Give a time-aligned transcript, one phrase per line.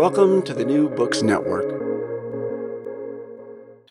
[0.00, 1.68] Welcome to the New Books Network.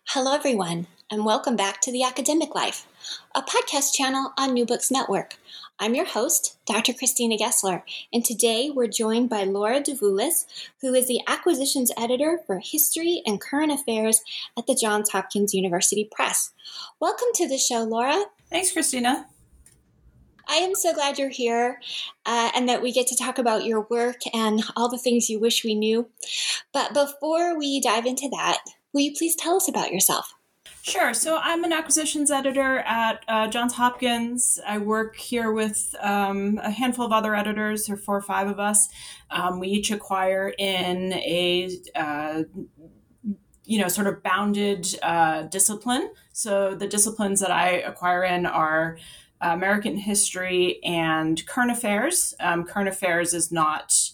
[0.07, 2.87] Hello, everyone, and welcome back to The Academic Life,
[3.35, 5.35] a podcast channel on New Books Network.
[5.77, 6.93] I'm your host, Dr.
[6.93, 10.47] Christina Gessler, and today we're joined by Laura Davulis,
[10.81, 14.23] who is the acquisitions editor for history and current affairs
[14.57, 16.53] at the Johns Hopkins University Press.
[16.99, 18.25] Welcome to the show, Laura.
[18.49, 19.27] Thanks, Christina.
[20.49, 21.79] I am so glad you're here
[22.25, 25.39] uh, and that we get to talk about your work and all the things you
[25.39, 26.09] wish we knew.
[26.73, 28.57] But before we dive into that,
[28.91, 30.33] will you please tell us about yourself?
[30.81, 31.13] Sure.
[31.13, 34.59] So I'm an acquisitions editor at uh, Johns Hopkins.
[34.65, 38.59] I work here with um, a handful of other editors, or four or five of
[38.59, 38.89] us.
[39.29, 42.43] Um, we each acquire in a uh,
[43.65, 46.11] you know sort of bounded uh, discipline.
[46.31, 48.97] So the disciplines that I acquire in are
[49.41, 52.33] American history and current affairs.
[52.39, 54.11] Um, current affairs is not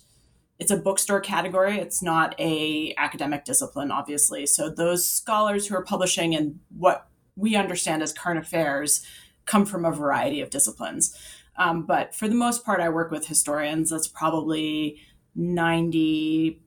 [0.57, 1.79] it's a bookstore category.
[1.79, 4.45] It's not a academic discipline, obviously.
[4.45, 9.05] So those scholars who are publishing in what we understand as current affairs
[9.45, 11.17] come from a variety of disciplines.
[11.57, 13.89] Um, but for the most part, I work with historians.
[13.89, 15.01] That's probably
[15.35, 16.61] 90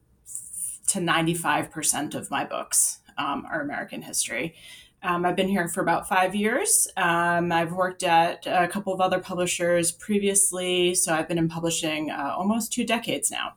[0.89, 4.55] to 95% of my books um, are American history.
[5.03, 6.89] Um, I've been here for about five years.
[6.97, 12.11] Um, I've worked at a couple of other publishers previously, so I've been in publishing
[12.11, 13.55] uh, almost two decades now.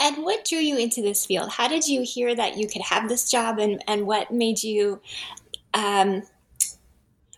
[0.00, 1.50] And what drew you into this field?
[1.50, 5.00] How did you hear that you could have this job, and, and what made you
[5.74, 6.22] um,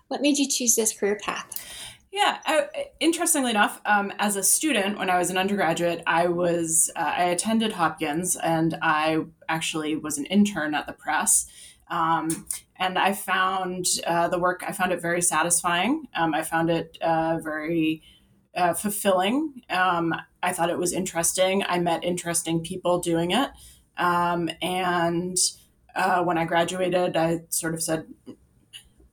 [0.08, 1.46] what made you choose this career path?
[2.12, 2.66] Yeah, I,
[3.00, 7.24] interestingly enough, um, as a student, when I was an undergraduate, I was uh, I
[7.24, 11.46] attended Hopkins, and I actually was an intern at the press.
[11.92, 16.08] Um, and I found uh, the work, I found it very satisfying.
[16.16, 18.02] Um, I found it uh, very
[18.56, 19.62] uh, fulfilling.
[19.68, 21.62] Um, I thought it was interesting.
[21.68, 23.50] I met interesting people doing it.
[23.98, 25.36] Um, and
[25.94, 28.06] uh, when I graduated, I sort of said,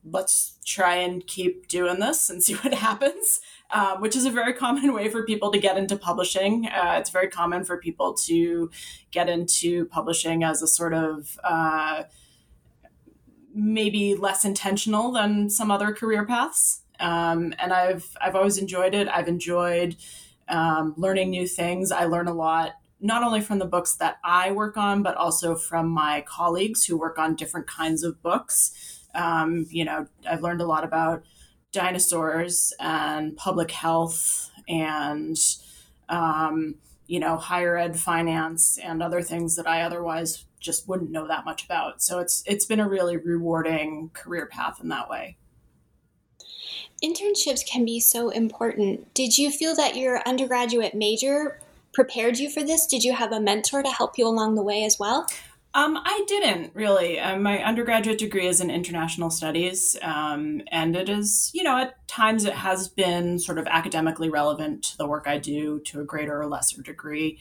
[0.09, 3.41] let's try and keep doing this and see what happens,
[3.71, 6.67] uh, which is a very common way for people to get into publishing.
[6.67, 8.71] Uh, it's very common for people to
[9.11, 12.03] get into publishing as a sort of uh,
[13.53, 16.81] maybe less intentional than some other career paths.
[16.99, 19.07] Um, and I've I've always enjoyed it.
[19.07, 19.95] I've enjoyed
[20.47, 21.91] um, learning new things.
[21.91, 25.55] I learn a lot not only from the books that I work on, but also
[25.55, 29.07] from my colleagues who work on different kinds of books.
[29.15, 31.23] Um, you know, I've learned a lot about
[31.71, 35.37] dinosaurs and public health and
[36.09, 36.75] um,
[37.07, 41.45] you know higher ed finance and other things that I otherwise just wouldn't know that
[41.45, 42.01] much about.
[42.01, 45.37] So it's it's been a really rewarding career path in that way.
[47.03, 49.13] Internships can be so important.
[49.13, 51.59] Did you feel that your undergraduate major
[51.93, 52.85] prepared you for this?
[52.85, 55.25] Did you have a mentor to help you along the way as well?
[55.73, 57.19] Um, I didn't really.
[57.19, 62.07] Um, my undergraduate degree is in international studies, um, and it is, you know, at
[62.07, 66.03] times it has been sort of academically relevant to the work I do to a
[66.03, 67.37] greater or lesser degree.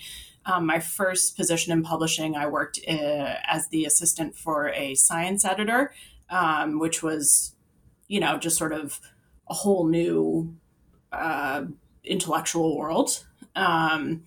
[0.49, 5.45] Um, my first position in publishing, I worked uh, as the assistant for a science
[5.45, 5.93] editor,
[6.31, 7.55] um, which was,
[8.09, 8.99] you know, just sort of
[9.51, 10.57] a whole new
[11.13, 11.65] uh,
[12.03, 13.27] intellectual world.
[13.55, 14.25] Um,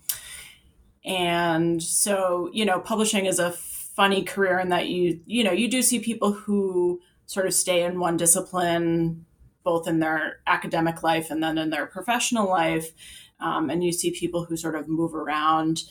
[1.04, 5.68] and so, you know, publishing is a funny career in that you, you know, you
[5.68, 9.26] do see people who sort of stay in one discipline,
[9.64, 12.92] both in their academic life and then in their professional life.
[13.40, 15.82] Um, and you see people who sort of move around,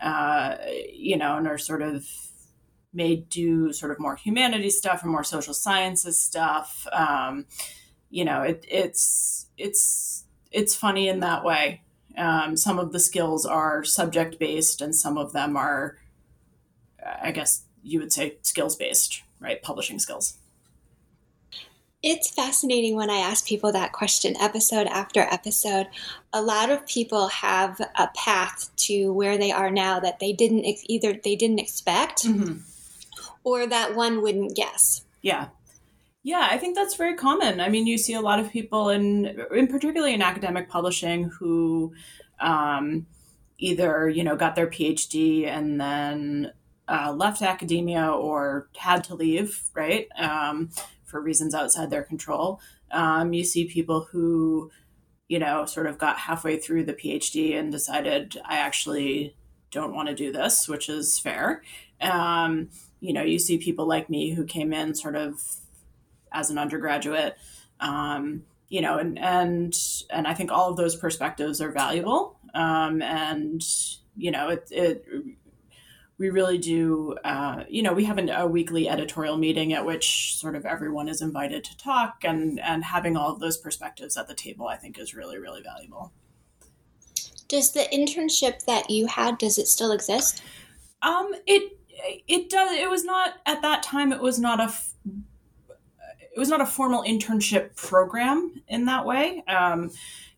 [0.00, 0.56] uh,
[0.92, 2.06] you know, and are sort of
[2.92, 6.86] made do sort of more humanities stuff and more social sciences stuff.
[6.92, 7.46] Um,
[8.10, 11.82] you know, it, it's it's it's funny in that way.
[12.16, 15.98] Um, some of the skills are subject based, and some of them are,
[17.22, 19.62] I guess you would say, skills based, right?
[19.62, 20.38] Publishing skills.
[22.02, 25.88] It's fascinating when I ask people that question episode after episode.
[26.32, 30.64] A lot of people have a path to where they are now that they didn't
[30.84, 32.58] either they didn't expect mm-hmm.
[33.42, 35.02] or that one wouldn't guess.
[35.22, 35.48] Yeah.
[36.22, 37.60] Yeah, I think that's very common.
[37.60, 41.94] I mean, you see a lot of people in, in particularly in academic publishing who
[42.40, 43.06] um,
[43.58, 46.52] either you know got their PhD and then
[46.86, 50.70] uh, left academia or had to leave, right, um,
[51.08, 52.60] for reasons outside their control.
[52.90, 54.70] Um, you see people who,
[55.28, 59.34] you know, sort of got halfway through the PhD and decided, I actually
[59.70, 61.62] don't want to do this, which is fair.
[62.00, 62.70] Um,
[63.00, 65.42] you know, you see people like me who came in sort of
[66.32, 67.36] as an undergraduate
[67.80, 69.74] um, you know and and
[70.10, 73.62] and i think all of those perspectives are valuable um, and
[74.16, 75.04] you know it, it
[76.18, 80.36] we really do uh, you know we have an, a weekly editorial meeting at which
[80.36, 84.28] sort of everyone is invited to talk and and having all of those perspectives at
[84.28, 86.12] the table i think is really really valuable
[87.48, 90.42] does the internship that you had does it still exist
[91.02, 91.78] um it
[92.28, 94.72] it does it was not at that time it was not a
[96.38, 99.42] it was not a formal internship program in that way.
[99.48, 99.90] Um,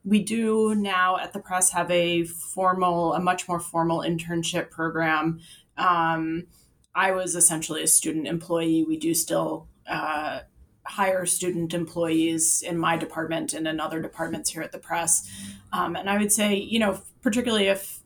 [0.03, 5.41] we do now at the press have a formal, a much more formal internship program.
[5.81, 6.47] Um,
[6.95, 8.85] I was essentially a student employee.
[8.87, 10.41] We do still uh,
[10.85, 15.29] hire student employees in my department and in other departments here at the press.
[15.73, 18.01] Um, and I would say, you know, particularly if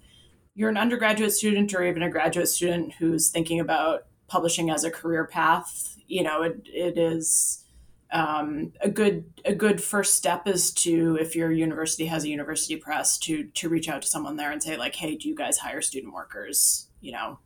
[0.54, 4.90] you're an undergraduate student or even a graduate student who's thinking about publishing as a
[4.90, 7.64] career path, you know, it, it is
[8.12, 12.76] um, a good a good first step is to if your university has a university
[12.76, 15.58] press to to reach out to someone there and say like hey do you guys
[15.58, 17.40] hire student workers you know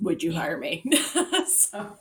[0.00, 0.84] would you hire me
[1.46, 1.96] so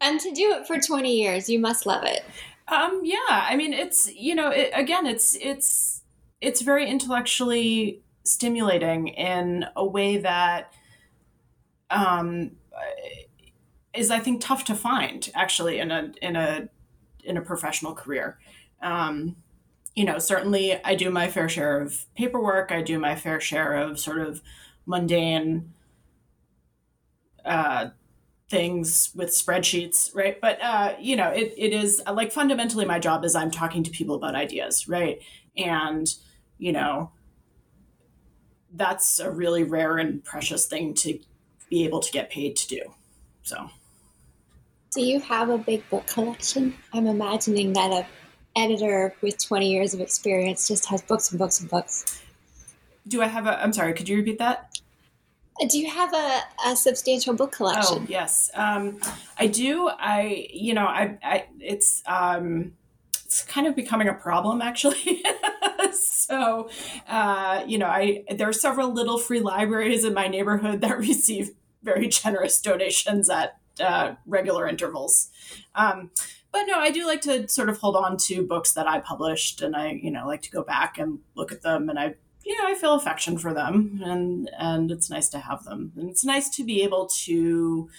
[0.00, 2.24] and to do it for 20 years you must love it
[2.68, 6.02] um yeah i mean it's you know it, again it's it's
[6.40, 10.72] it's very intellectually stimulating in a way that
[11.90, 12.50] um
[13.98, 16.68] is I think tough to find actually in a in a
[17.24, 18.38] in a professional career.
[18.80, 19.36] Um,
[19.94, 22.70] you know, certainly I do my fair share of paperwork.
[22.70, 24.40] I do my fair share of sort of
[24.86, 25.72] mundane
[27.44, 27.88] uh,
[28.48, 30.40] things with spreadsheets, right?
[30.40, 33.90] But uh, you know, it, it is like fundamentally my job is I'm talking to
[33.90, 35.20] people about ideas, right?
[35.56, 36.06] And
[36.58, 37.12] you know,
[38.72, 41.18] that's a really rare and precious thing to
[41.70, 42.80] be able to get paid to do.
[43.42, 43.70] So.
[44.92, 46.74] Do you have a big book collection?
[46.94, 48.06] I'm imagining that a
[48.56, 52.22] editor with 20 years of experience just has books and books and books.
[53.06, 53.62] Do I have a?
[53.62, 53.94] I'm sorry.
[53.94, 54.78] Could you repeat that?
[55.68, 57.98] Do you have a, a substantial book collection?
[58.02, 59.00] Oh yes, um,
[59.38, 59.88] I do.
[59.88, 62.72] I you know I, I it's um,
[63.24, 65.22] it's kind of becoming a problem actually.
[65.92, 66.70] so
[67.08, 71.50] uh, you know I there are several little free libraries in my neighborhood that receive
[71.82, 75.30] very generous donations at uh, regular intervals.
[75.74, 76.10] Um,
[76.52, 79.60] but no, I do like to sort of hold on to books that I published,
[79.60, 82.14] and I, you know, like to go back and look at them, and I,
[82.48, 86.08] you know, I feel affection for them, and and it's nice to have them, and
[86.08, 87.90] it's nice to be able to,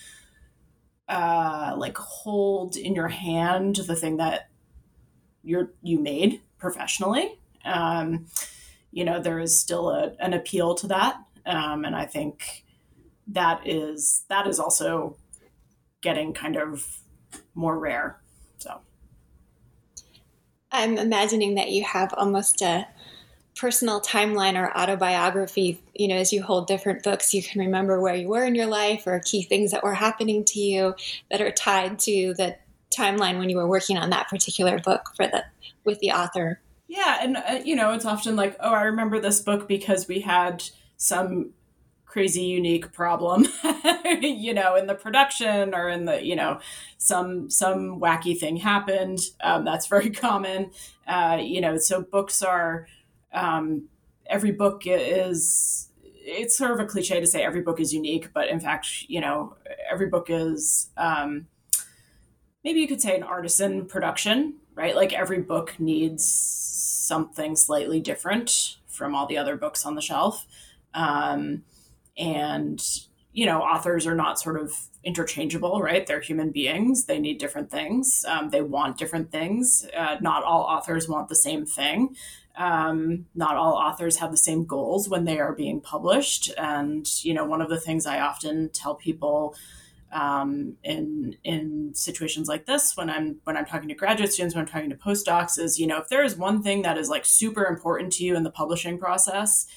[1.07, 4.49] uh, like hold in your hand the thing that
[5.43, 7.37] you're you made professionally.
[7.63, 8.25] Um,
[8.91, 12.65] you know, there is still a, an appeal to that, um, and I think
[13.27, 15.15] that is that is also
[16.01, 17.01] getting kind of
[17.53, 18.19] more rare.
[18.57, 18.81] So
[20.71, 22.87] I'm imagining that you have almost a
[23.59, 25.81] personal timeline or autobiography.
[25.93, 28.67] You know, as you hold different books, you can remember where you were in your
[28.67, 30.95] life or key things that were happening to you
[31.29, 32.55] that are tied to the
[32.95, 35.43] timeline when you were working on that particular book for the
[35.83, 36.61] with the author.
[36.87, 40.21] Yeah, and uh, you know, it's often like, oh, I remember this book because we
[40.21, 40.63] had
[40.97, 41.51] some
[42.05, 43.45] crazy unique problem
[44.19, 46.59] you know in the production or in the you know
[46.97, 50.71] some some wacky thing happened um, that's very common
[51.07, 52.87] uh, you know so books are
[53.33, 53.87] um,
[54.27, 55.89] every book is
[56.31, 59.19] it's sort of a cliche to say every book is unique, but in fact, you
[59.19, 59.55] know,
[59.91, 61.47] every book is um,
[62.63, 64.95] maybe you could say an artisan production, right?
[64.95, 70.45] Like every book needs something slightly different from all the other books on the shelf.
[70.93, 71.63] Um,
[72.17, 72.83] and,
[73.33, 76.05] you know, authors are not sort of interchangeable, right?
[76.05, 77.05] They're human beings.
[77.05, 78.25] They need different things.
[78.27, 79.85] Um, they want different things.
[79.95, 82.15] Uh, not all authors want the same thing.
[82.57, 86.51] Um, not all authors have the same goals when they are being published.
[86.57, 89.55] And, you know, one of the things I often tell people
[90.11, 94.63] um, in in situations like this when I'm when I'm talking to graduate students, when
[94.63, 97.25] I'm talking to postdocs, is you know if there is one thing that is like
[97.25, 99.67] super important to you in the publishing process,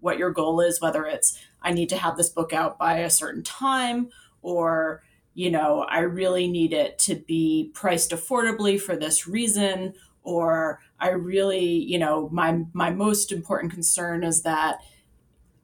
[0.00, 3.10] what your goal is, whether it's I need to have this book out by a
[3.10, 4.08] certain time,
[4.42, 5.02] or
[5.34, 11.10] you know I really need it to be priced affordably for this reason, or I
[11.10, 14.78] really you know my my most important concern is that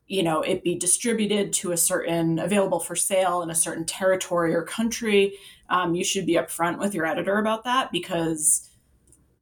[0.06, 4.54] you know it be distributed to a certain available for sale in a certain territory
[4.54, 5.34] or country.
[5.70, 8.68] Um, you should be upfront with your editor about that because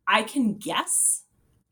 [0.06, 1.24] i can guess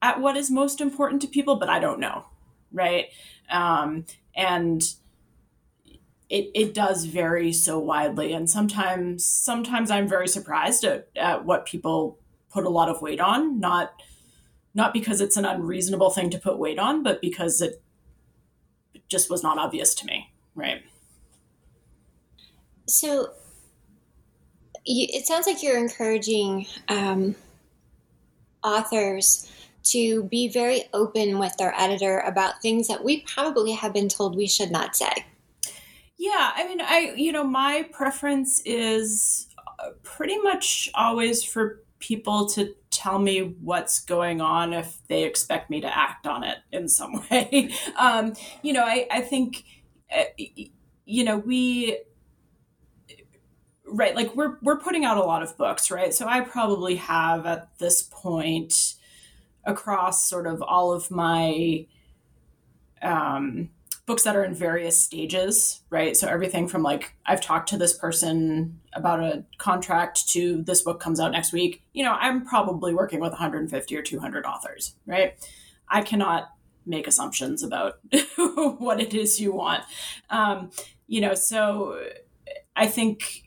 [0.03, 2.25] at what is most important to people but i don't know
[2.73, 3.07] right?
[3.51, 4.83] Um, and
[6.29, 8.33] it, it does vary so widely.
[8.33, 12.20] And sometimes sometimes i'm very surprised at, at what people
[12.51, 13.93] put a lot of weight on not
[14.75, 17.83] not because it's an unreasonable thing to put weight on but because it
[19.11, 20.83] just was not obvious to me, right?
[22.87, 23.31] So
[24.87, 27.35] you, it sounds like you're encouraging um,
[28.63, 29.51] authors
[29.83, 34.37] to be very open with their editor about things that we probably have been told
[34.37, 35.13] we should not say.
[36.19, 42.47] Yeah, I mean, I, you know, my preference is uh, pretty much always for people
[42.47, 46.89] to tell me what's going on if they expect me to act on it in
[46.89, 47.73] some way.
[47.99, 49.65] um, you know, I, I think,
[50.15, 50.25] uh,
[51.05, 51.99] you know, we,
[53.87, 56.13] right, like we're, we're putting out a lot of books, right?
[56.13, 58.95] So I probably have at this point
[59.65, 61.87] across sort of all of my,
[63.03, 63.71] um,
[64.11, 66.17] books that are in various stages, right?
[66.17, 70.99] So everything from like I've talked to this person about a contract to this book
[70.99, 71.85] comes out next week.
[71.93, 75.35] You know, I'm probably working with 150 or 200 authors, right?
[75.89, 76.49] I cannot
[76.85, 78.01] make assumptions about
[78.79, 79.85] what it is you want.
[80.29, 80.73] Um,
[81.07, 82.03] you know, so
[82.75, 83.45] I think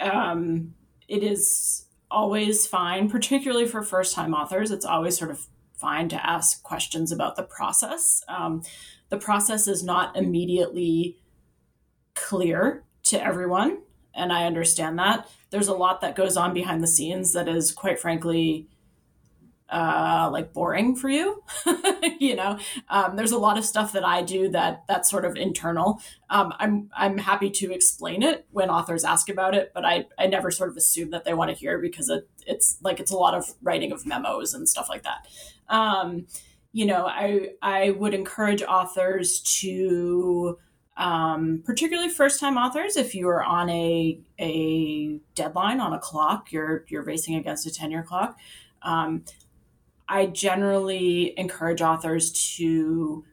[0.00, 0.74] um,
[1.06, 4.72] it is always fine, particularly for first time authors.
[4.72, 8.24] It's always sort of fine to ask questions about the process.
[8.26, 8.62] Um,
[9.12, 11.18] the process is not immediately
[12.14, 13.82] clear to everyone.
[14.14, 15.28] And I understand that.
[15.50, 18.70] There's a lot that goes on behind the scenes that is, quite frankly,
[19.68, 21.42] uh, like boring for you.
[22.20, 25.36] you know, um, there's a lot of stuff that I do that that's sort of
[25.36, 26.00] internal.
[26.30, 30.26] Um, I'm I'm happy to explain it when authors ask about it, but I I
[30.26, 33.16] never sort of assume that they want to hear because it it's like it's a
[33.16, 35.26] lot of writing of memos and stuff like that.
[35.68, 36.26] Um,
[36.72, 40.58] you know, I I would encourage authors to,
[40.96, 46.50] um, particularly first time authors, if you are on a a deadline on a clock,
[46.50, 48.38] you're you're racing against a tenure clock.
[48.82, 49.24] Um,
[50.08, 53.24] I generally encourage authors to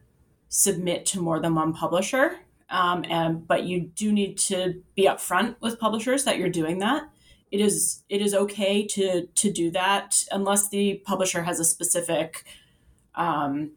[0.49, 5.55] submit to more than one publisher, um, and but you do need to be upfront
[5.61, 7.03] with publishers that you're doing that.
[7.51, 12.43] It is it is okay to to do that unless the publisher has a specific
[13.19, 13.71] um,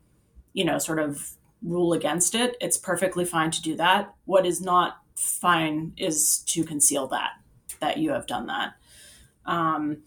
[0.54, 1.32] you know, sort of
[1.62, 4.14] rule against it, it's perfectly fine to do that.
[4.24, 7.32] What is not fine is to conceal that,
[7.80, 8.74] that you have done that.
[9.44, 9.98] Um,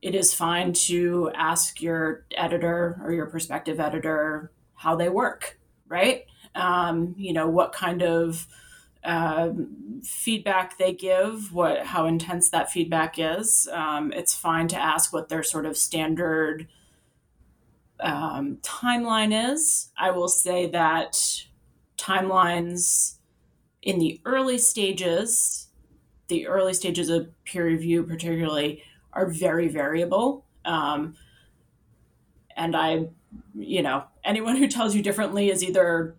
[0.00, 6.24] it is fine to ask your editor or your prospective editor how they work, right?
[6.54, 8.46] Um, you know, what kind of
[9.04, 9.50] uh,
[10.02, 13.68] feedback they give, what how intense that feedback is.
[13.72, 16.68] Um, it's fine to ask what their sort of standard
[18.02, 19.90] um, timeline is.
[19.96, 21.44] I will say that
[21.96, 23.16] timelines
[23.82, 25.68] in the early stages,
[26.28, 28.82] the early stages of peer review, particularly,
[29.12, 30.44] are very variable.
[30.64, 31.14] Um,
[32.56, 33.06] and I,
[33.54, 36.16] you know, anyone who tells you differently is either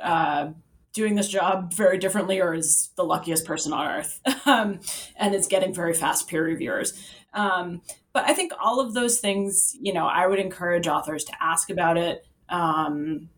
[0.00, 0.50] uh,
[0.92, 4.80] doing this job very differently or is the luckiest person on earth um,
[5.16, 6.92] and is getting very fast peer reviewers.
[7.34, 11.32] Um, but I think all of those things, you know, I would encourage authors to
[11.42, 12.26] ask about it.
[12.48, 13.28] Um,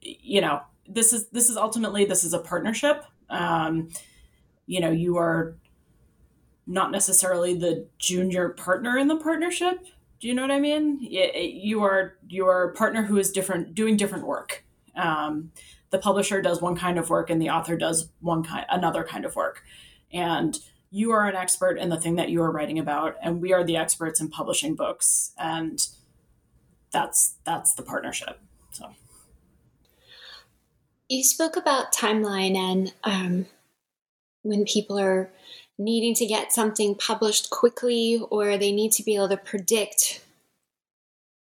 [0.00, 3.04] you know, this is this is ultimately this is a partnership.
[3.30, 3.90] Um,
[4.66, 5.56] you know, you are
[6.66, 9.86] not necessarily the junior partner in the partnership.
[10.20, 10.98] Do you know what I mean?
[11.00, 14.64] You are your partner who is different, doing different work.
[14.96, 15.52] Um,
[15.90, 19.24] the publisher does one kind of work, and the author does one kind, another kind
[19.24, 19.62] of work.
[20.12, 20.58] And
[20.94, 23.64] you are an expert in the thing that you are writing about, and we are
[23.64, 25.88] the experts in publishing books, and
[26.92, 28.38] that's that's the partnership.
[28.70, 28.94] So,
[31.08, 33.46] you spoke about timeline and um,
[34.42, 35.32] when people are
[35.78, 40.24] needing to get something published quickly or they need to be able to predict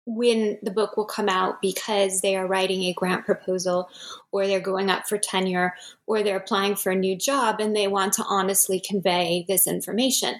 [0.07, 3.89] when the book will come out because they are writing a grant proposal
[4.31, 5.75] or they're going up for tenure
[6.07, 10.35] or they're applying for a new job and they want to honestly convey this information.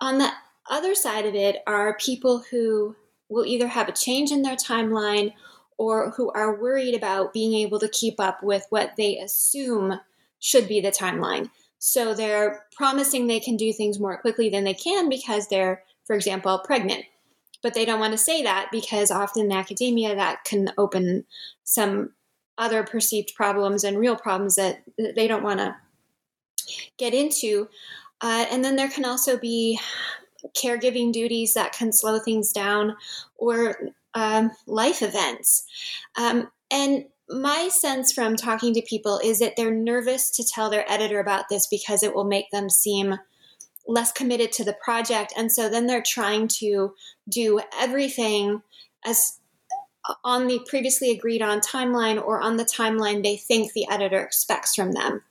[0.00, 0.30] On the
[0.68, 2.96] other side of it are people who
[3.28, 5.32] will either have a change in their timeline
[5.78, 10.00] or who are worried about being able to keep up with what they assume
[10.40, 11.50] should be the timeline.
[11.78, 16.16] So they're promising they can do things more quickly than they can because they're, for
[16.16, 17.04] example, pregnant.
[17.66, 21.24] But they don't want to say that because often in academia that can open
[21.64, 22.12] some
[22.56, 25.74] other perceived problems and real problems that they don't want to
[26.96, 27.68] get into.
[28.20, 29.80] Uh, and then there can also be
[30.56, 32.94] caregiving duties that can slow things down
[33.34, 35.66] or um, life events.
[36.16, 40.88] Um, and my sense from talking to people is that they're nervous to tell their
[40.88, 43.16] editor about this because it will make them seem
[43.86, 45.32] less committed to the project.
[45.36, 46.94] And so then they're trying to
[47.28, 48.62] do everything
[49.04, 49.38] as
[50.08, 54.20] uh, on the previously agreed on timeline or on the timeline they think the editor
[54.20, 55.22] expects from them.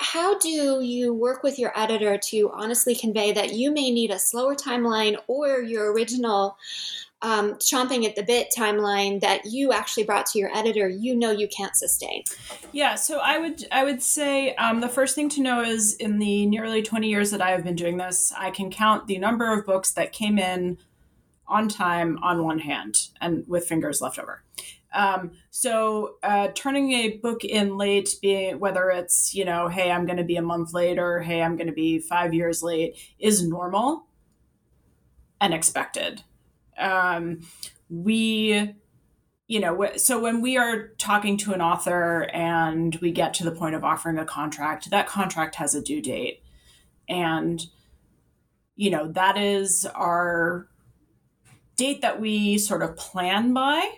[0.00, 4.18] How do you work with your editor to honestly convey that you may need a
[4.18, 6.56] slower timeline or your original
[7.22, 11.30] um, chomping at the bit timeline that you actually brought to your editor you know
[11.30, 12.22] you can't sustain.
[12.72, 16.18] Yeah so i would i would say um, the first thing to know is in
[16.18, 19.52] the nearly 20 years that i have been doing this i can count the number
[19.52, 20.78] of books that came in
[21.48, 24.42] on time on one hand and with fingers left over.
[24.92, 30.06] Um, so uh, turning a book in late being whether it's you know hey i'm
[30.06, 32.96] going to be a month late or hey i'm going to be five years late
[33.18, 34.06] is normal
[35.42, 36.22] and expected
[36.78, 37.40] um,
[37.88, 38.74] we
[39.46, 43.50] you know so when we are talking to an author and we get to the
[43.50, 46.42] point of offering a contract that contract has a due date.
[47.08, 47.64] And
[48.76, 50.68] you know that is our
[51.76, 53.90] date that we sort of plan by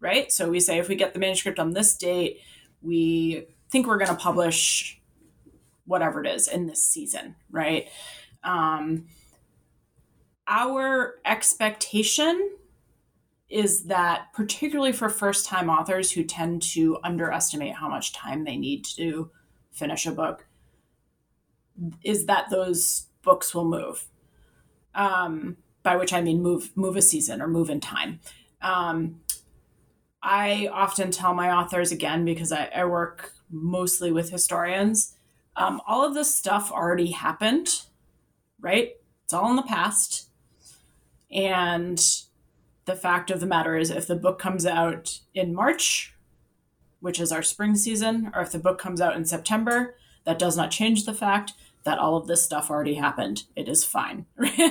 [0.00, 0.32] right?
[0.32, 2.40] So we say if we get the manuscript on this date
[2.82, 5.00] we think we're going to publish
[5.84, 7.88] whatever it is in this season right?
[8.44, 9.06] Um,
[10.50, 12.50] our expectation
[13.48, 18.56] is that particularly for first time authors who tend to underestimate how much time they
[18.56, 19.30] need to
[19.72, 20.46] finish a book
[22.04, 24.06] is that those books will move.
[24.94, 28.20] Um, by which i mean move move a season or move in time.
[28.60, 29.20] Um,
[30.22, 35.14] i often tell my authors again because i, I work mostly with historians
[35.56, 37.82] um, all of this stuff already happened
[38.60, 38.92] right?
[39.24, 40.28] It's all in the past
[41.30, 42.00] and
[42.86, 46.14] the fact of the matter is, if the book comes out in March,
[47.00, 50.56] which is our spring season, or if the book comes out in September, that does
[50.56, 51.52] not change the fact
[51.84, 53.44] that all of this stuff already happened.
[53.56, 54.26] It is fine.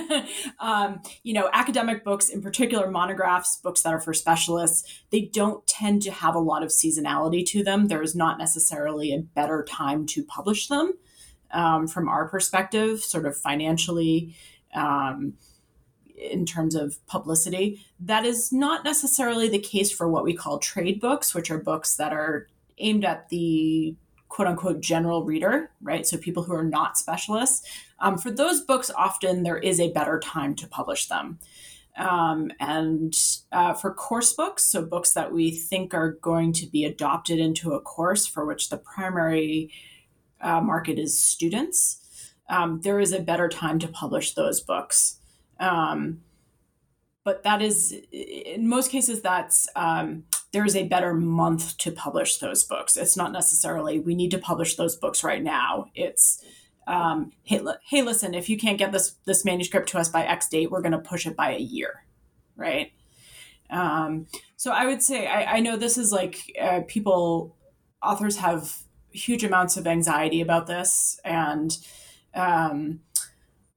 [0.60, 5.66] um, you know, academic books, in particular monographs, books that are for specialists, they don't
[5.66, 7.88] tend to have a lot of seasonality to them.
[7.88, 10.92] There is not necessarily a better time to publish them
[11.50, 14.36] um, from our perspective, sort of financially.
[14.72, 15.34] Um,
[16.20, 17.84] in terms of publicity.
[17.98, 21.96] That is not necessarily the case for what we call trade books, which are books
[21.96, 23.94] that are aimed at the
[24.28, 26.06] quote unquote general reader, right?
[26.06, 27.66] So people who are not specialists.
[27.98, 31.38] Um, for those books, often there is a better time to publish them.
[31.96, 33.14] Um, and
[33.52, 37.72] uh, for course books, so books that we think are going to be adopted into
[37.72, 39.70] a course for which the primary
[40.40, 45.19] uh, market is students, um, there is a better time to publish those books.
[45.60, 46.22] Um,
[47.24, 52.38] but that is, in most cases, that's um, there is a better month to publish
[52.38, 52.96] those books.
[52.96, 55.86] It's not necessarily we need to publish those books right now.
[55.94, 56.42] It's
[56.86, 60.48] um, hey, hey, listen, if you can't get this this manuscript to us by X
[60.48, 62.04] date, we're going to push it by a year,
[62.56, 62.92] right?
[63.70, 67.56] Um, so I would say I, I know this is like uh, people,
[68.02, 68.78] authors have
[69.12, 71.76] huge amounts of anxiety about this, and
[72.34, 73.00] um,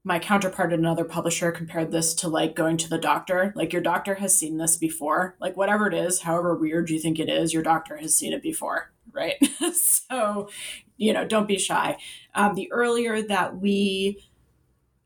[0.04, 3.54] my counterpart at another publisher compared this to like going to the doctor.
[3.56, 5.36] Like your doctor has seen this before.
[5.40, 8.44] Like whatever it is, however weird you think it is, your doctor has seen it
[8.44, 9.36] before, right?
[9.74, 10.50] so,
[10.98, 11.98] you know, don't be shy.
[12.36, 14.26] Um, the earlier that we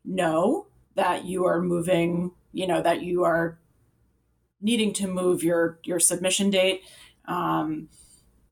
[0.04, 3.60] know that you are moving, you know, that you are
[4.60, 6.82] needing to move your your submission date,
[7.26, 7.88] um,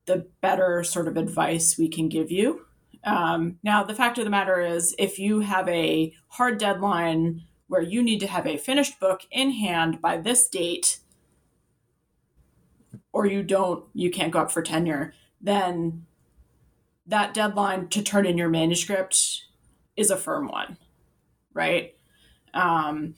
[0.05, 2.66] the better sort of advice we can give you.
[3.03, 7.81] Um, now, the fact of the matter is, if you have a hard deadline where
[7.81, 10.99] you need to have a finished book in hand by this date,
[13.11, 16.05] or you don't, you can't go up for tenure, then
[17.05, 19.45] that deadline to turn in your manuscript
[19.95, 20.77] is a firm one,
[21.53, 21.95] right?
[22.53, 23.15] Um,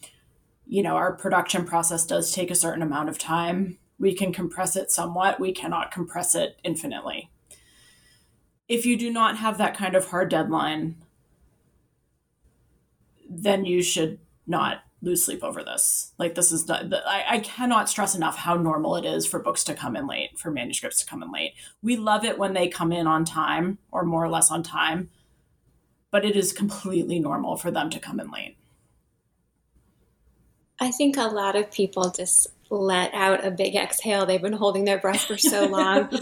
[0.65, 3.77] you know, our production process does take a certain amount of time.
[3.97, 7.29] We can compress it somewhat, we cannot compress it infinitely.
[8.69, 10.95] If you do not have that kind of hard deadline,
[13.27, 16.13] then you should not lose sleep over this.
[16.17, 19.63] Like this is not, I, I cannot stress enough how normal it is for books
[19.65, 21.53] to come in late, for manuscripts to come in late.
[21.81, 25.09] We love it when they come in on time or more or less on time,
[26.11, 28.57] but it is completely normal for them to come in late.
[30.79, 34.25] I think a lot of people just let out a big exhale.
[34.25, 36.09] They've been holding their breath for so long.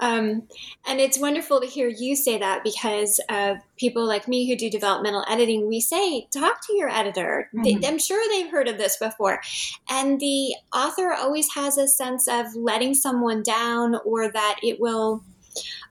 [0.00, 0.44] Um,
[0.86, 4.70] and it's wonderful to hear you say that because uh, people like me who do
[4.70, 7.50] developmental editing, we say, talk to your editor.
[7.54, 7.80] Mm-hmm.
[7.80, 9.40] They, I'm sure they've heard of this before.
[9.88, 15.22] And the author always has a sense of letting someone down or that it will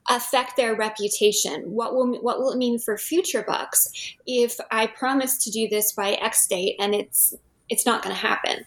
[0.09, 5.37] affect their reputation what will what will it mean for future books if i promise
[5.37, 7.35] to do this by x date and it's
[7.67, 8.63] it's not going to happen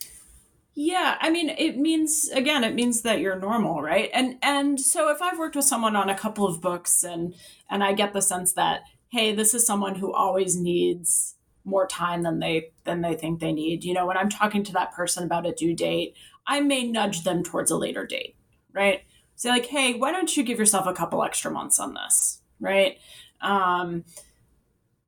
[0.74, 4.11] yeah, I mean, it means again, it means that you're normal, right?
[4.14, 7.35] And and so if I've worked with someone on a couple of books and
[7.70, 12.22] and I get the sense that hey, this is someone who always needs more time
[12.22, 13.85] than they than they think they need.
[13.85, 16.14] You know, when I'm talking to that person about a due date,
[16.46, 18.35] I may nudge them towards a later date,
[18.72, 19.02] right?
[19.37, 22.98] Say like, "Hey, why don't you give yourself a couple extra months on this?" right?
[23.42, 24.04] Um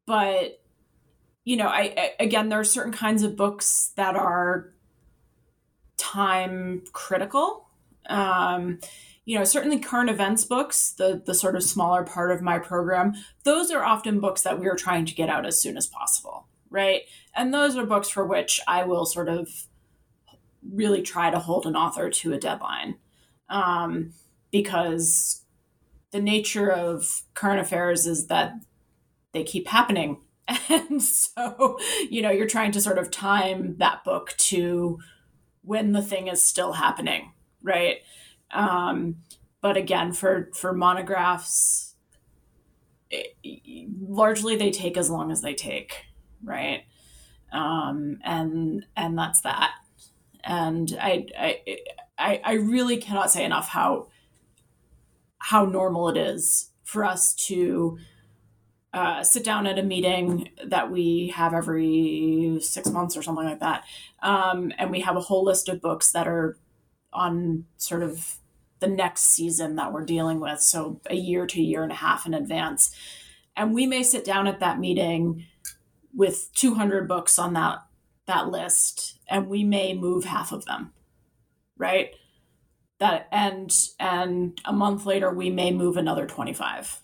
[0.07, 0.61] but
[1.45, 4.75] you know, I, I again there are certain kinds of books that are
[5.97, 7.69] time critical.
[8.07, 8.79] Um,
[9.25, 13.15] you know, certainly current events books, the the sort of smaller part of my program,
[13.45, 16.47] those are often books that we are trying to get out as soon as possible,
[16.69, 17.03] right?
[17.35, 19.49] And those are books for which I will sort of
[20.63, 22.97] really try to hold an author to a deadline,
[23.49, 24.13] um,
[24.51, 25.43] because
[26.11, 28.53] the nature of current affairs is that
[29.33, 30.19] they keep happening,
[30.69, 31.79] and so
[32.11, 34.99] you know you're trying to sort of time that book to
[35.65, 37.99] when the thing is still happening, right?
[38.51, 39.17] Um,
[39.61, 41.95] but again, for for monographs,
[43.11, 43.37] it,
[44.01, 46.07] largely they take as long as they take,
[46.43, 46.85] right?
[47.53, 49.73] Um, and and that's that.
[50.43, 51.61] And I, I
[52.19, 54.09] I I really cannot say enough how
[55.39, 57.99] how normal it is for us to
[58.95, 63.59] uh, sit down at a meeting that we have every six months or something like
[63.59, 63.83] that.
[64.23, 66.57] Um, and we have a whole list of books that are
[67.13, 68.37] on sort of
[68.79, 70.61] the next season that we're dealing with.
[70.61, 72.95] So a year to a year and a half in advance.
[73.57, 75.45] And we may sit down at that meeting
[76.15, 77.79] with 200 books on that
[78.27, 80.93] that list and we may move half of them
[81.77, 82.15] right
[83.01, 87.03] that and and a month later we may move another 25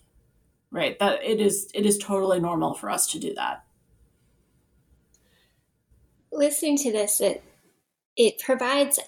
[0.71, 3.65] right that it is it is totally normal for us to do that.
[6.33, 7.43] Listening to this it
[8.17, 8.99] it provides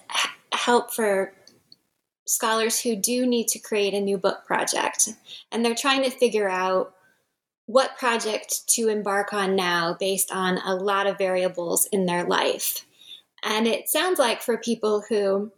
[0.51, 1.33] help for
[2.25, 5.09] scholars who do need to create a new book project
[5.51, 6.93] and they're trying to figure out
[7.65, 12.85] what project to embark on now based on a lot of variables in their life.
[13.43, 15.51] And it sounds like for people who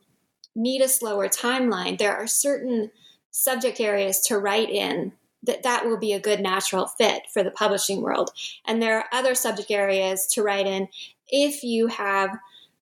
[0.56, 2.90] need a slower timeline there are certain
[3.30, 5.12] subject areas to write in
[5.46, 8.32] that that will be a good natural fit for the publishing world.
[8.66, 10.88] And there are other subject areas to write in
[11.28, 12.38] if you have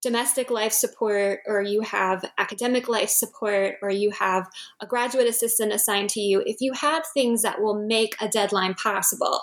[0.00, 4.48] domestic life support or you have academic life support or you have
[4.80, 8.74] a graduate assistant assigned to you if you have things that will make a deadline
[8.74, 9.40] possible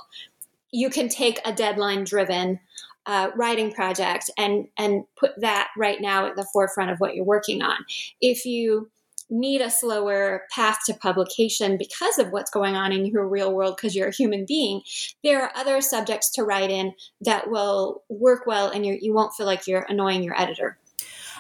[0.71, 2.58] you can take a deadline driven
[3.06, 7.25] uh, writing project and and put that right now at the forefront of what you're
[7.25, 7.78] working on
[8.21, 8.89] if you
[9.30, 13.76] need a slower path to publication because of what's going on in your real world
[13.76, 14.82] because you're a human being
[15.24, 19.48] there are other subjects to write in that will work well and you won't feel
[19.48, 20.78] like you're annoying your editor.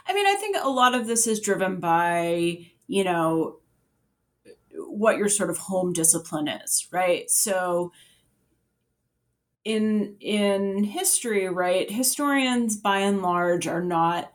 [0.07, 3.57] I mean i think a lot of this is driven by you know
[4.77, 7.29] what your sort of home discipline is right?
[7.29, 7.91] So
[9.63, 14.31] in in history right historians by and large are not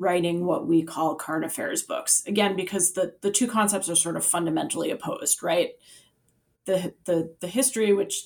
[0.00, 4.16] writing what we call current affairs books again because the the two concepts are sort
[4.16, 5.70] of fundamentally opposed right
[6.64, 8.24] the the the history which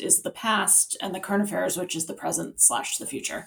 [0.00, 3.46] is the past, and the current affairs, which is the present slash the future.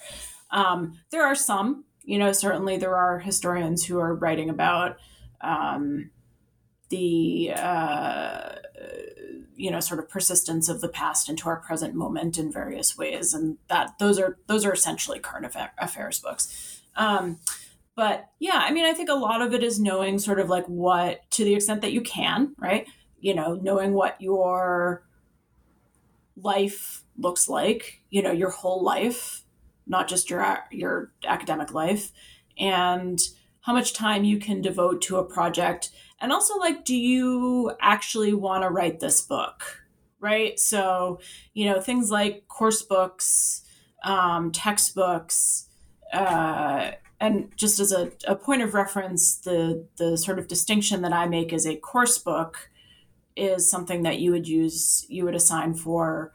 [0.51, 4.97] Um, there are some, you know, certainly there are historians who are writing about
[5.41, 6.09] um,
[6.89, 8.55] the uh,
[9.55, 13.33] you know sort of persistence of the past into our present moment in various ways,
[13.33, 15.45] and that those are those are essentially current
[15.77, 16.81] affairs books.
[16.95, 17.39] Um,
[17.99, 20.65] but yeah, I mean, I think a lot of it is knowing sort of like
[20.67, 22.87] what, to the extent that you can, right?
[23.19, 25.03] You know, knowing what your
[26.37, 29.43] life looks like, you know, your whole life,
[29.85, 32.13] not just your your academic life,
[32.57, 33.19] and
[33.59, 38.33] how much time you can devote to a project and also like do you actually
[38.33, 39.83] want to write this book
[40.21, 41.19] right so
[41.53, 43.63] you know things like course books
[44.03, 45.67] um, textbooks
[46.13, 51.13] uh, and just as a, a point of reference the the sort of distinction that
[51.13, 52.69] i make is a course book
[53.35, 56.33] is something that you would use you would assign for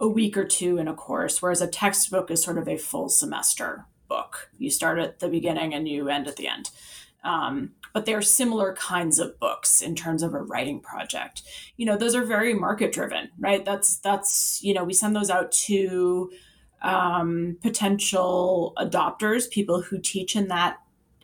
[0.00, 3.08] a week or two in a course whereas a textbook is sort of a full
[3.08, 6.70] semester book you start at the beginning and you end at the end
[7.24, 11.42] um, but they're similar kinds of books in terms of a writing project.
[11.76, 13.64] You know, those are very market driven, right?
[13.64, 16.30] That's that's you know we send those out to
[16.82, 20.78] um, potential adopters, people who teach in that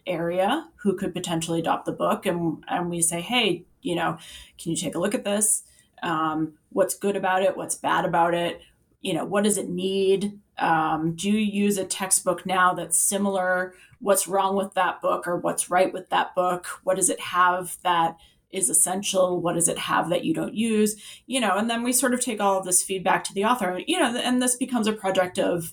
[0.06, 4.18] area who could potentially adopt the book, and and we say, hey, you know,
[4.58, 5.62] can you take a look at this?
[6.02, 7.56] Um, what's good about it?
[7.56, 8.60] What's bad about it?
[9.02, 10.38] You know, what does it need?
[10.58, 13.74] Um, do you use a textbook now that's similar?
[14.00, 16.66] What's wrong with that book or what's right with that book?
[16.84, 18.16] What does it have that
[18.52, 19.40] is essential?
[19.40, 20.96] What does it have that you don't use?
[21.26, 23.80] You know, and then we sort of take all of this feedback to the author,
[23.86, 25.72] you know, and this becomes a project of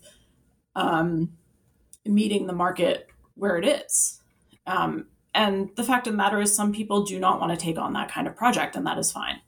[0.75, 1.33] um,
[2.05, 4.21] meeting the market where it is.
[4.65, 7.77] Um, and the fact of the matter is, some people do not want to take
[7.77, 9.39] on that kind of project, and that is fine,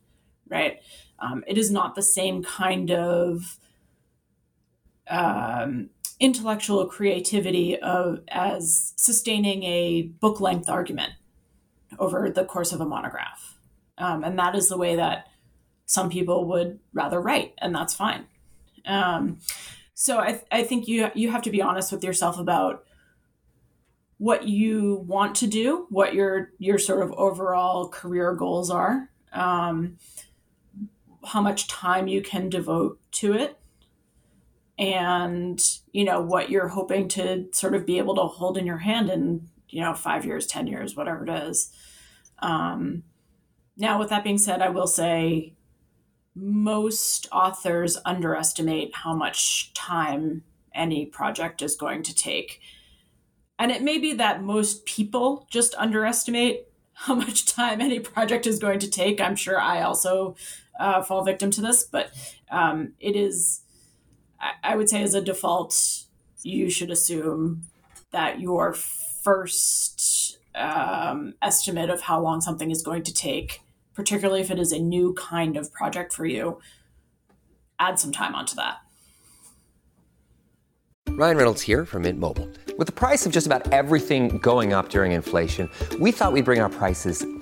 [0.47, 0.79] right?
[1.19, 3.57] Um, it is not the same kind of
[5.09, 5.89] um,
[6.19, 11.13] intellectual creativity of as sustaining a book length argument
[11.99, 13.57] over the course of a monograph.
[13.97, 15.27] Um, and that is the way that
[15.85, 18.25] some people would rather write, and that's fine.
[18.85, 19.39] Um,
[19.93, 22.85] so I, I think you you have to be honest with yourself about
[24.17, 29.97] what you want to do, what your your sort of overall career goals are, um,
[31.25, 33.57] how much time you can devote to it,
[34.77, 38.77] and you know what you're hoping to sort of be able to hold in your
[38.77, 41.71] hand in you know five years ten years whatever it is
[42.41, 43.03] um,
[43.77, 45.53] now with that being said i will say
[46.35, 52.61] most authors underestimate how much time any project is going to take.
[53.57, 58.59] And it may be that most people just underestimate how much time any project is
[58.59, 59.21] going to take.
[59.21, 60.35] I'm sure i also
[60.79, 62.09] uh, fall victim to this but
[62.49, 63.61] um, it is
[64.63, 66.05] I would say as a default,
[66.43, 67.63] you should assume
[68.11, 69.99] that your first
[70.59, 73.61] um, estimate of how long something is going to take,
[73.93, 76.59] particularly if it is a new kind of project for you,
[77.79, 78.77] add some time onto that.
[81.07, 82.47] Ryan Reynolds here from Mint Mobile.
[82.77, 85.69] With the price of just about everything going up during inflation,
[85.99, 87.25] we thought we'd bring our prices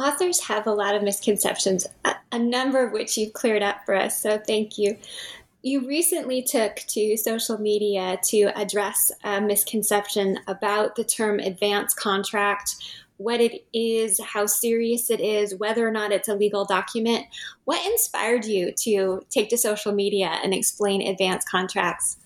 [0.00, 3.94] Authors have a lot of misconceptions, a, a number of which you've cleared up for
[3.94, 4.20] us.
[4.22, 4.96] So thank you.
[5.62, 12.76] You recently took to social media to address a misconception about the term advance contract,
[13.18, 17.26] what it is, how serious it is, whether or not it's a legal document.
[17.64, 22.16] What inspired you to take to social media and explain advance contracts?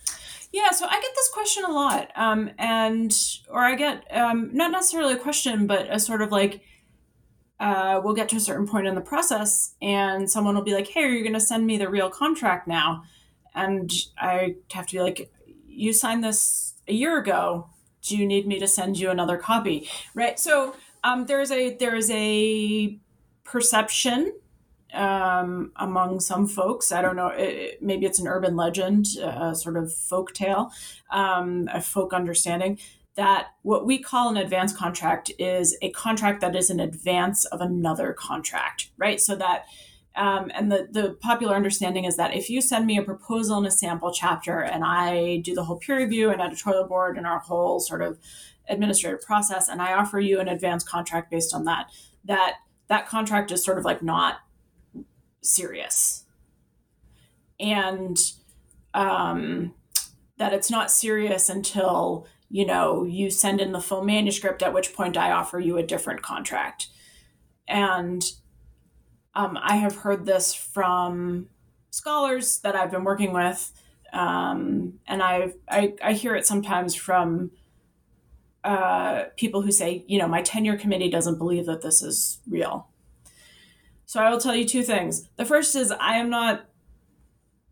[0.53, 3.13] Yeah, so I get this question a lot, um, and
[3.51, 6.61] or I get um, not necessarily a question, but a sort of like,
[7.61, 10.89] uh, we'll get to a certain point in the process, and someone will be like,
[10.89, 13.05] "Hey, are you going to send me the real contract now?"
[13.55, 15.33] and I have to be like,
[15.67, 17.69] you signed this a year ago.
[18.03, 19.89] Do you need me to send you another copy?
[20.15, 20.39] Right.
[20.39, 22.99] So um, there's a there is a
[23.45, 24.35] perception
[24.93, 26.93] um, among some folks.
[26.93, 27.29] I don't know.
[27.29, 30.71] It, maybe it's an urban legend, a sort of folk tale,
[31.11, 32.79] um, a folk understanding
[33.17, 37.61] that what we call an advance contract is a contract that is in advance of
[37.61, 39.21] another contract, right?
[39.21, 39.65] So that
[40.17, 43.67] um, and the, the popular understanding is that if you send me a proposal and
[43.67, 47.41] a sample chapter and I do the whole peer review and editorial board and our
[47.41, 48.19] whole sort of
[48.69, 51.91] administrative process and I offer you an advance contract based on that,
[52.25, 54.37] that that contract is sort of like not
[55.41, 56.25] serious.
[57.59, 58.17] And
[58.95, 59.75] um,
[60.39, 64.95] that it's not serious until you know you send in the full manuscript at which
[64.95, 66.87] point i offer you a different contract.
[67.67, 68.23] And
[69.35, 71.49] um, i have heard this from
[71.91, 73.73] scholars that i've been working with
[74.13, 77.51] um, and I've, I, I hear it sometimes from
[78.63, 82.87] uh, people who say you know my tenure committee doesn't believe that this is real.
[84.07, 85.29] So i will tell you two things.
[85.35, 86.67] The first is i am not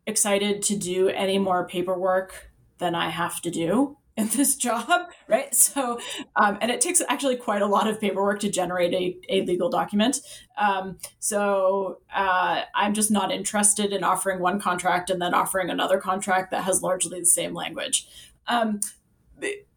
[0.09, 5.55] excited to do any more paperwork than I have to do in this job, right?
[5.55, 6.01] So,
[6.37, 9.69] um, and it takes actually quite a lot of paperwork to generate a, a legal
[9.69, 10.21] document.
[10.57, 15.99] Um, so, uh, I'm just not interested in offering one contract and then offering another
[15.99, 18.07] contract that has largely the same language.
[18.47, 18.81] Um,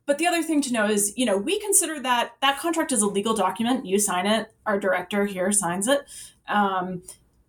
[0.05, 3.01] but the other thing to know is, you know, we consider that that contract is
[3.01, 3.85] a legal document.
[3.85, 4.53] You sign it.
[4.65, 6.01] Our director here signs it.
[6.47, 7.01] Um,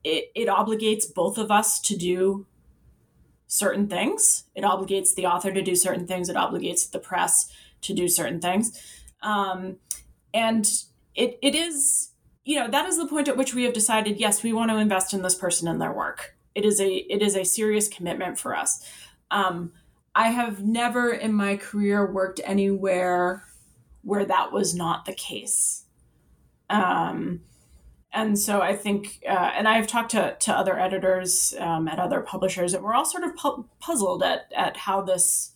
[0.02, 2.46] it, it obligates both of us to do
[3.56, 4.44] certain things.
[4.54, 6.28] It obligates the author to do certain things.
[6.28, 7.50] It obligates the press
[7.82, 8.78] to do certain things.
[9.22, 9.76] Um,
[10.34, 10.66] and
[11.14, 12.10] it, it is,
[12.44, 14.76] you know, that is the point at which we have decided, yes, we want to
[14.76, 16.36] invest in this person and their work.
[16.54, 18.84] It is a, it is a serious commitment for us.
[19.30, 19.72] Um,
[20.14, 23.44] I have never in my career worked anywhere
[24.02, 25.84] where that was not the case.
[26.70, 27.40] Um,
[28.16, 32.22] and so I think, uh, and I've talked to, to other editors um, at other
[32.22, 35.52] publishers, and we're all sort of pu- puzzled at, at how this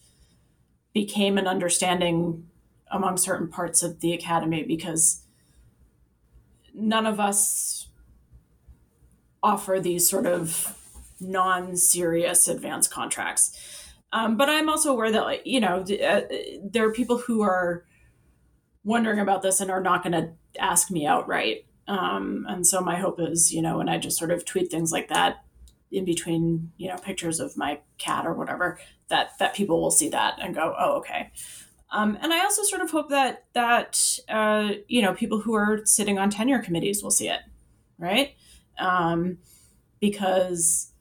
[0.92, 2.46] became an understanding
[2.90, 5.22] among certain parts of the academy because
[6.74, 7.88] none of us
[9.42, 10.76] offer these sort of
[11.18, 13.58] non-serious advance contracts.
[14.12, 16.20] Um, but I'm also aware that, like, you know, uh,
[16.62, 17.86] there are people who are
[18.84, 21.64] wondering about this and are not going to ask me outright.
[21.90, 24.92] Um, and so my hope is, you know, when I just sort of tweet things
[24.92, 25.42] like that
[25.90, 30.08] in between, you know, pictures of my cat or whatever, that that people will see
[30.10, 31.32] that and go, oh, okay.
[31.90, 35.80] Um, and I also sort of hope that that uh, you know people who are
[35.84, 37.40] sitting on tenure committees will see it,
[37.98, 38.36] right?
[38.78, 39.38] Um,
[39.98, 40.92] because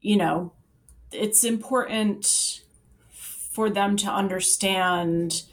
[0.00, 0.54] you know
[1.12, 2.62] it's important
[3.08, 5.44] for them to understand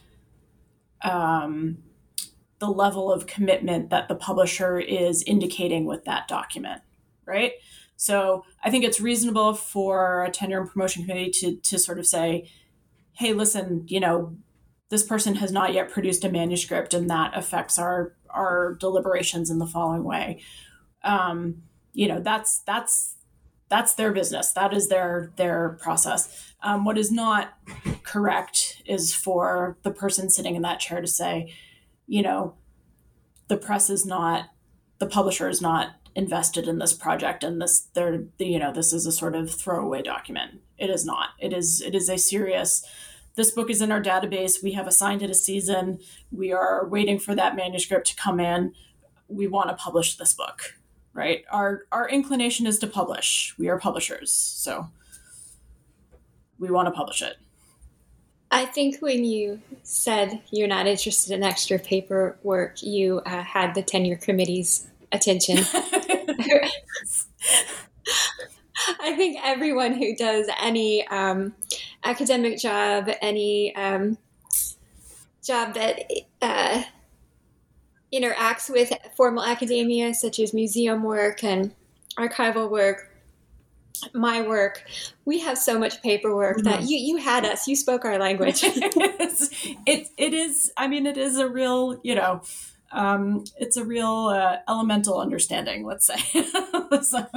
[1.04, 1.78] um,
[2.60, 6.82] the level of commitment that the publisher is indicating with that document,
[7.26, 7.54] right?
[7.96, 12.08] So I think it's reasonable for a tenure and promotion committee to, to sort of
[12.08, 12.50] say,
[13.14, 14.36] hey, listen, you know,
[14.90, 19.58] this person has not yet produced a manuscript and that affects our our deliberations in
[19.58, 20.42] the following way.
[21.04, 23.16] Um, you know, that's that's
[23.70, 24.52] that's their business.
[24.52, 26.54] That is their their process.
[26.62, 27.54] Um, what is not
[28.04, 31.54] correct is for the person sitting in that chair to say,
[32.08, 32.56] you know,
[33.48, 34.50] the press is not,
[35.00, 39.06] the publisher is not invested in this project and this they're you know this is
[39.06, 40.60] a sort of throwaway document.
[40.80, 41.30] It is not.
[41.40, 42.84] It is it is a serious
[43.36, 44.64] this book is in our database.
[44.64, 46.00] We have assigned it a season.
[46.32, 48.74] We are waiting for that manuscript to come in.
[49.28, 50.74] We want to publish this book
[51.14, 51.44] right?
[51.52, 53.54] Our our inclination is to publish.
[53.58, 54.88] We are publishers so
[56.60, 57.38] we want to publish it
[58.50, 63.82] I think when you said you're not interested in extra paperwork, you uh, had the
[63.82, 65.58] tenure committee's attention.
[69.02, 71.56] I think everyone who does any um,
[72.04, 74.18] academic job, any um,
[75.44, 76.04] job that
[76.42, 76.84] uh,
[78.14, 81.74] interacts with formal academia, such as museum work and
[82.18, 83.07] archival work,
[84.14, 84.84] my work
[85.26, 86.70] we have so much paperwork mm-hmm.
[86.70, 91.18] that you you had us you spoke our language it it is i mean it
[91.18, 92.42] is a real you know
[92.92, 96.16] um, it's a real uh, elemental understanding let's say
[97.02, 97.28] so.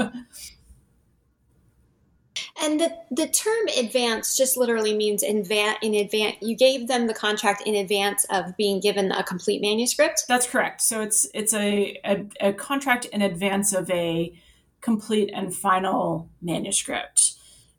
[2.63, 7.09] and the the term advance just literally means in advance in advance you gave them
[7.09, 11.53] the contract in advance of being given a complete manuscript that's correct so it's it's
[11.53, 14.33] a, a, a contract in advance of a
[14.81, 17.35] complete and final manuscript.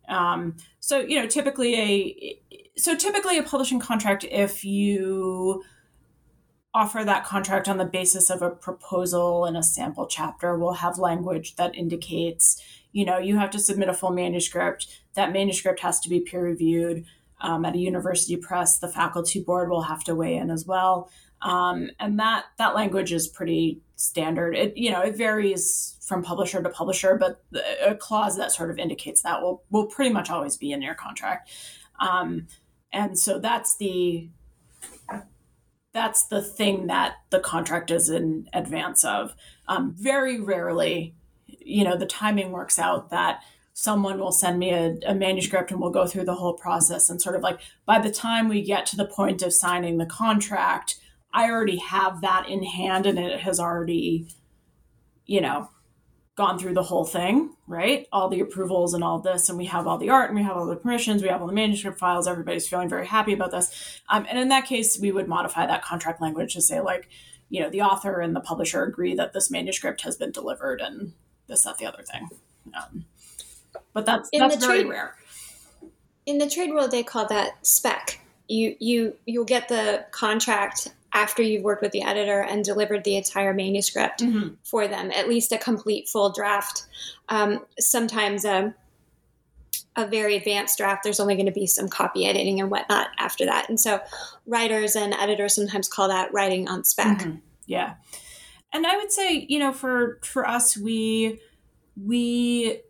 [0.07, 2.39] Um, so you know, typically a
[2.77, 5.63] so typically a publishing contract, if you
[6.73, 10.97] offer that contract on the basis of a proposal and a sample chapter, will have
[10.97, 12.61] language that indicates,
[12.93, 14.87] you know, you have to submit a full manuscript.
[15.15, 17.05] That manuscript has to be peer reviewed.
[17.43, 21.09] Um, at a university press, the faculty board will have to weigh in as well.
[21.41, 24.55] Um, and that that language is pretty standard.
[24.55, 27.41] It you know it varies from publisher to publisher, but
[27.81, 30.93] a clause that sort of indicates that will will pretty much always be in your
[30.93, 31.49] contract.
[32.01, 32.47] Um,
[32.91, 34.27] and so that's the
[35.93, 39.33] that's the thing that the contract is in advance of.
[39.69, 41.15] Um, very rarely,
[41.47, 43.41] you know, the timing works out that
[43.71, 47.21] someone will send me a, a, manuscript and we'll go through the whole process and
[47.21, 50.99] sort of like by the time we get to the point of signing the contract
[51.33, 54.27] i already have that in hand and it has already
[55.25, 55.69] you know
[56.35, 59.85] gone through the whole thing right all the approvals and all this and we have
[59.85, 62.27] all the art and we have all the permissions we have all the manuscript files
[62.27, 65.83] everybody's feeling very happy about this um, and in that case we would modify that
[65.83, 67.09] contract language to say like
[67.49, 71.11] you know the author and the publisher agree that this manuscript has been delivered and
[71.47, 72.29] this that the other thing
[72.75, 73.05] um,
[73.93, 75.15] but that's in that's very trade, rare.
[76.25, 78.19] In the trade world, they call that spec.
[78.47, 83.17] You you you'll get the contract after you've worked with the editor and delivered the
[83.17, 84.55] entire manuscript mm-hmm.
[84.63, 86.85] for them, at least a complete full draft.
[87.29, 88.75] Um, sometimes a
[89.97, 93.45] a very advanced draft, there's only going to be some copy editing and whatnot after
[93.45, 93.67] that.
[93.67, 93.99] And so
[94.45, 97.19] writers and editors sometimes call that writing on spec.
[97.19, 97.37] Mm-hmm.
[97.65, 97.95] Yeah.
[98.71, 101.39] And I would say, you know, for for us, we
[102.01, 102.81] we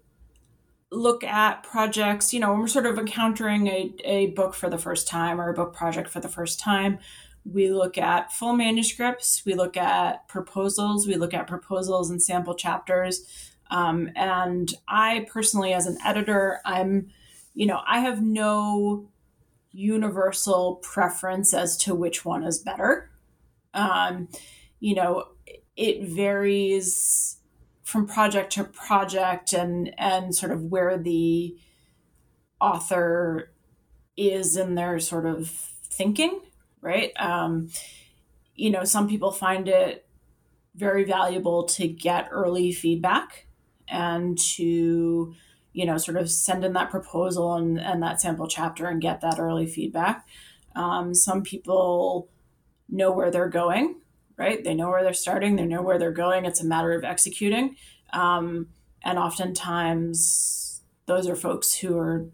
[0.91, 4.78] look at projects, you know, when we're sort of encountering a, a book for the
[4.78, 6.99] first time or a book project for the first time,
[7.46, 12.56] we look at full manuscripts, we look at proposals, we look at proposals and sample
[12.56, 13.26] chapters.
[13.70, 17.10] Um, and I personally, as an editor, I'm,
[17.54, 19.10] you know, I have no
[19.72, 23.10] universal preference as to which one is better.
[23.74, 24.28] Um,
[24.80, 25.30] you know,
[25.76, 27.38] it varies
[27.84, 31.58] from project to project and and sort of where the
[32.60, 33.52] author
[34.16, 35.50] is in their sort of
[35.89, 36.39] thinking
[36.82, 37.70] right um,
[38.56, 40.08] you know some people find it
[40.76, 43.48] very valuable to get early feedback
[43.88, 45.34] and to
[45.74, 49.22] you know sort of send in that proposal and, and that sample chapter and get
[49.22, 50.28] that early feedback
[50.76, 52.30] um, some people
[52.90, 53.96] know where they're going
[54.42, 54.64] right?
[54.64, 56.46] They know where they're starting, they know where they're going.
[56.46, 57.76] It's a matter of executing.
[58.12, 58.70] Um,
[59.04, 62.26] and oftentimes, those are folks who are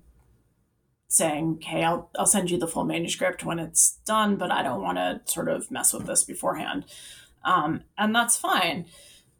[1.07, 4.81] saying, "Okay, I'll I'll send you the full manuscript when it's done, but I don't
[4.81, 6.85] want to sort of mess with this beforehand,"
[7.43, 8.85] um, and that's fine.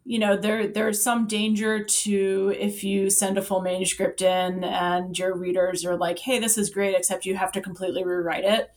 [0.04, 5.18] You know, there there's some danger to if you send a full manuscript in and
[5.18, 8.70] your readers are like, "Hey, this is great," except you have to completely rewrite it.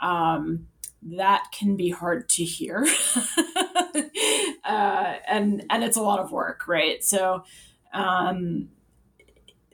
[0.00, 0.68] Um,
[1.02, 2.86] that can be hard to hear
[4.64, 7.44] uh, and and it's a lot of work right so
[7.92, 8.68] um,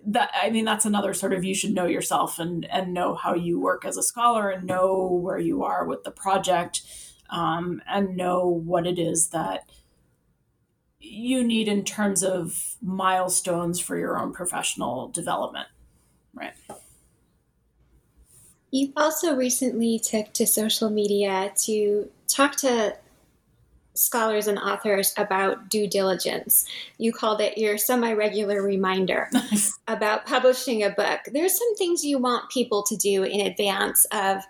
[0.06, 3.34] that i mean that's another sort of you should know yourself and and know how
[3.34, 6.82] you work as a scholar and know where you are with the project
[7.30, 9.68] um, and know what it is that
[11.00, 15.68] you need in terms of milestones for your own professional development.
[16.32, 16.54] Right.
[18.70, 22.96] You've also recently took to social media to talk to
[23.94, 26.66] scholars and authors about due diligence.
[26.98, 29.30] You called it your semi regular reminder
[29.88, 31.20] about publishing a book.
[31.32, 34.42] There's some things you want people to do in advance of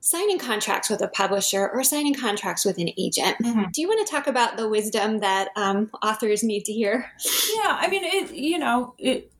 [0.00, 3.36] signing contracts with a publisher or signing contracts with an agent.
[3.42, 3.70] Mm-hmm.
[3.72, 7.10] Do you want to talk about the wisdom that um, authors need to hear?
[7.56, 9.32] Yeah, I mean, it, you know, it,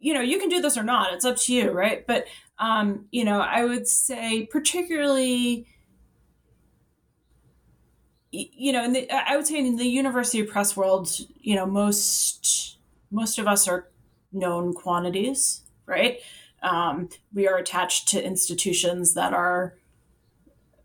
[0.00, 1.12] you know, you can do this or not.
[1.12, 2.06] It's up to you, right?
[2.06, 2.24] But
[2.58, 5.66] um, you know, I would say particularly,
[8.30, 11.10] you know, in the, I would say in the university press world,
[11.40, 12.76] you know, most
[13.10, 13.88] most of us are
[14.32, 16.20] known quantities, right?
[16.62, 19.74] Um, we are attached to institutions that are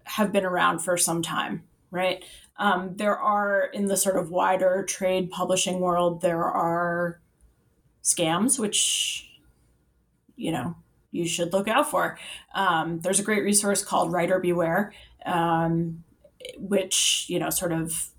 [0.05, 2.23] have been around for some time, right?
[2.57, 7.19] Um, there are in the sort of wider trade publishing world, there are
[8.03, 9.29] scams, which
[10.35, 10.75] you know
[11.11, 12.17] you should look out for.
[12.55, 14.93] Um, there's a great resource called Writer Beware,
[15.25, 16.02] um,
[16.57, 18.09] which you know sort of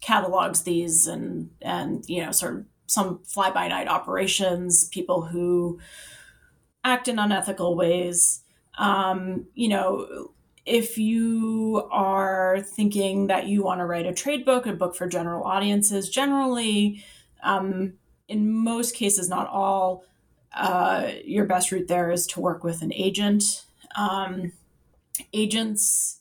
[0.00, 5.80] catalogs these and and you know sort of some fly by night operations, people who
[6.84, 8.42] act in unethical ways.
[8.78, 10.30] Um, you know,
[10.64, 15.06] if you are thinking that you want to write a trade book, a book for
[15.06, 17.04] general audiences, generally,
[17.42, 17.94] um,
[18.28, 20.04] in most cases, not all,
[20.54, 23.64] uh, your best route there is to work with an agent.
[23.96, 24.52] Um,
[25.32, 26.20] agents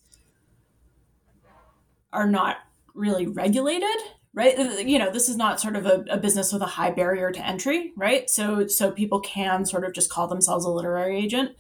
[2.16, 2.58] are not
[2.94, 3.98] really regulated
[4.36, 4.86] right?
[4.86, 7.46] You know this is not sort of a, a, business with a high barrier to
[7.46, 8.30] entry right?
[8.30, 11.56] So so people can sort of just call themselves a literary agent.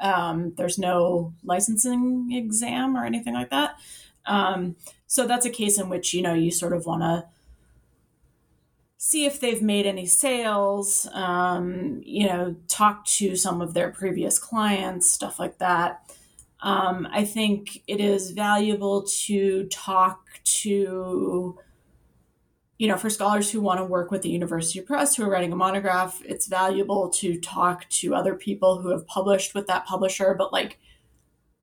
[0.00, 3.76] Um, there's no licensing exam or anything like that.
[4.26, 4.76] Um,
[5.06, 7.26] so that's a case in which you know you sort of want to
[9.04, 14.38] see if they've made any sales, um, you know, talk to some of their previous
[14.38, 16.10] clients, stuff like that.
[16.64, 21.58] Um, I think it is valuable to talk to,
[22.78, 25.52] you know, for scholars who want to work with the university press who are writing
[25.52, 30.34] a monograph, it's valuable to talk to other people who have published with that publisher,
[30.38, 30.78] but like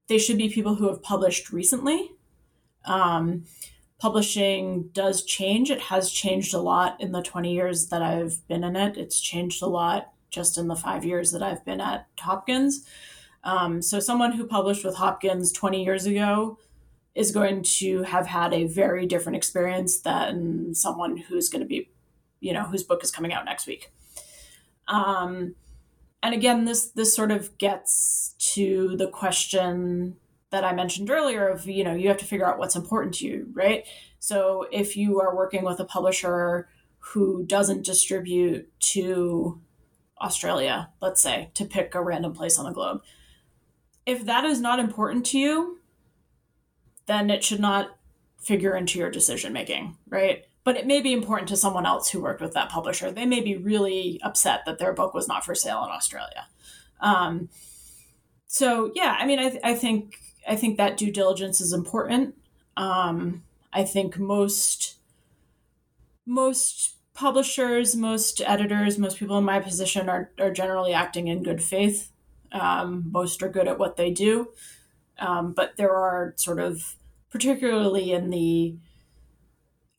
[0.08, 2.12] they should be people who have published recently.
[2.86, 3.46] Um,
[3.98, 5.72] publishing does change.
[5.72, 8.98] It has changed a lot in the 20 years that I've been in it.
[8.98, 12.86] It's changed a lot just in the five years that I've been at Hopkins.
[13.44, 16.58] Um, so, someone who published with Hopkins 20 years ago
[17.16, 21.90] is going to have had a very different experience than someone who's going to be,
[22.40, 23.92] you know, whose book is coming out next week.
[24.88, 25.56] Um,
[26.24, 30.18] and again, this this sort of gets to the question
[30.52, 33.26] that I mentioned earlier of you know you have to figure out what's important to
[33.26, 33.86] you, right?
[34.20, 36.70] So if you are working with a publisher
[37.00, 39.60] who doesn't distribute to
[40.22, 43.02] Australia, let's say, to pick a random place on the globe,
[44.06, 45.80] if that is not important to you,
[47.06, 47.98] then it should not
[48.40, 50.46] figure into your decision making, right?
[50.64, 53.12] But it may be important to someone else who worked with that publisher.
[53.12, 56.48] They may be really upset that their book was not for sale in Australia.
[57.00, 57.50] Um,
[58.48, 62.36] so yeah, I mean, I, th- I think I think that due diligence is important.
[62.78, 63.44] Um,
[63.74, 64.98] I think most
[66.26, 71.64] most publishers, most editors, most people in my position are are generally acting in good
[71.64, 72.11] faith.
[72.52, 74.50] Um, most are good at what they do,
[75.20, 76.96] um, but there are sort of,
[77.30, 78.76] particularly in the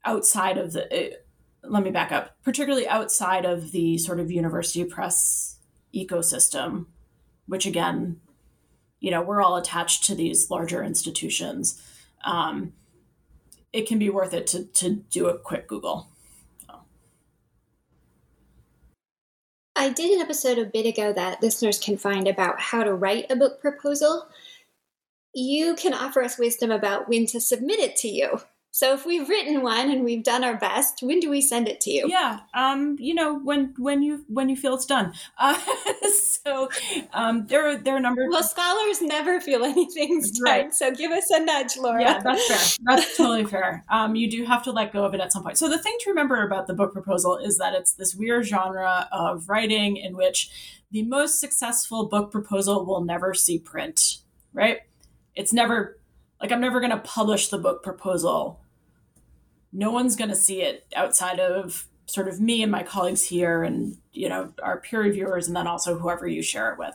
[0.04, 0.84] outside of the.
[0.92, 1.16] Uh,
[1.64, 2.36] let me back up.
[2.42, 5.58] Particularly outside of the sort of university press
[5.94, 6.86] ecosystem,
[7.46, 8.20] which again,
[9.00, 11.80] you know, we're all attached to these larger institutions.
[12.24, 12.72] Um,
[13.72, 16.11] it can be worth it to to do a quick Google.
[19.82, 23.28] I did an episode a bit ago that listeners can find about how to write
[23.32, 24.28] a book proposal.
[25.34, 28.40] You can offer us wisdom about when to submit it to you.
[28.74, 31.78] So if we've written one and we've done our best, when do we send it
[31.82, 32.06] to you?
[32.08, 35.12] Yeah, um, you know when when you when you feel it's done.
[35.38, 35.58] Uh,
[36.10, 36.70] so
[37.12, 38.26] um, there are there are a number.
[38.30, 40.42] Well, scholars never feel anything's done.
[40.44, 40.74] Right.
[40.74, 42.00] So give us a nudge, Laura.
[42.00, 42.86] Yeah, that's fair.
[42.86, 43.84] That's totally fair.
[43.90, 45.58] Um, you do have to let go of it at some point.
[45.58, 49.06] So the thing to remember about the book proposal is that it's this weird genre
[49.12, 54.16] of writing in which the most successful book proposal will never see print.
[54.54, 54.78] Right?
[55.34, 55.98] It's never
[56.40, 58.61] like I'm never going to publish the book proposal
[59.72, 63.62] no one's going to see it outside of sort of me and my colleagues here
[63.62, 66.94] and you know our peer reviewers and then also whoever you share it with.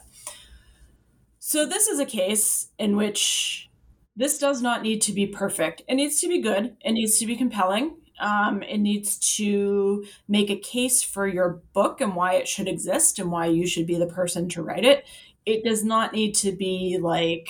[1.38, 3.70] So this is a case in which
[4.14, 5.82] this does not need to be perfect.
[5.88, 6.76] It needs to be good.
[6.80, 7.96] It needs to be compelling.
[8.20, 13.18] Um, it needs to make a case for your book and why it should exist
[13.18, 15.06] and why you should be the person to write it.
[15.46, 17.48] It does not need to be like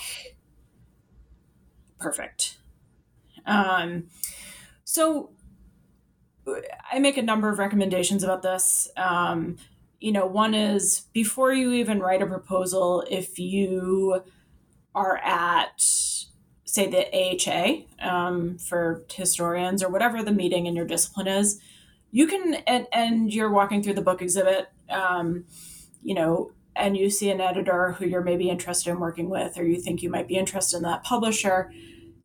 [1.99, 2.59] perfect.
[3.45, 4.05] Um,
[4.91, 5.29] so
[6.91, 8.89] I make a number of recommendations about this.
[8.97, 9.57] Um,
[9.99, 14.23] you know, one is before you even write a proposal, if you
[14.95, 15.79] are at,
[16.65, 21.61] say, the AHA um, for historians or whatever the meeting in your discipline is,
[22.09, 25.45] you can, and, and you're walking through the book exhibit, um,
[26.01, 29.63] you know, and you see an editor who you're maybe interested in working with, or
[29.63, 31.71] you think you might be interested in that publisher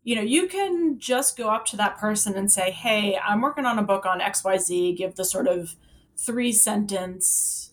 [0.05, 3.65] you know, you can just go up to that person and say, Hey, I'm working
[3.65, 5.75] on a book on XYZ, give the sort of
[6.17, 7.73] three sentence,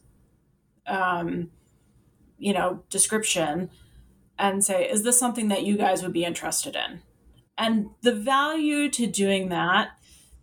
[0.87, 1.51] um,
[2.37, 3.69] you know, description
[4.39, 7.01] and say, Is this something that you guys would be interested in?
[7.57, 9.89] And the value to doing that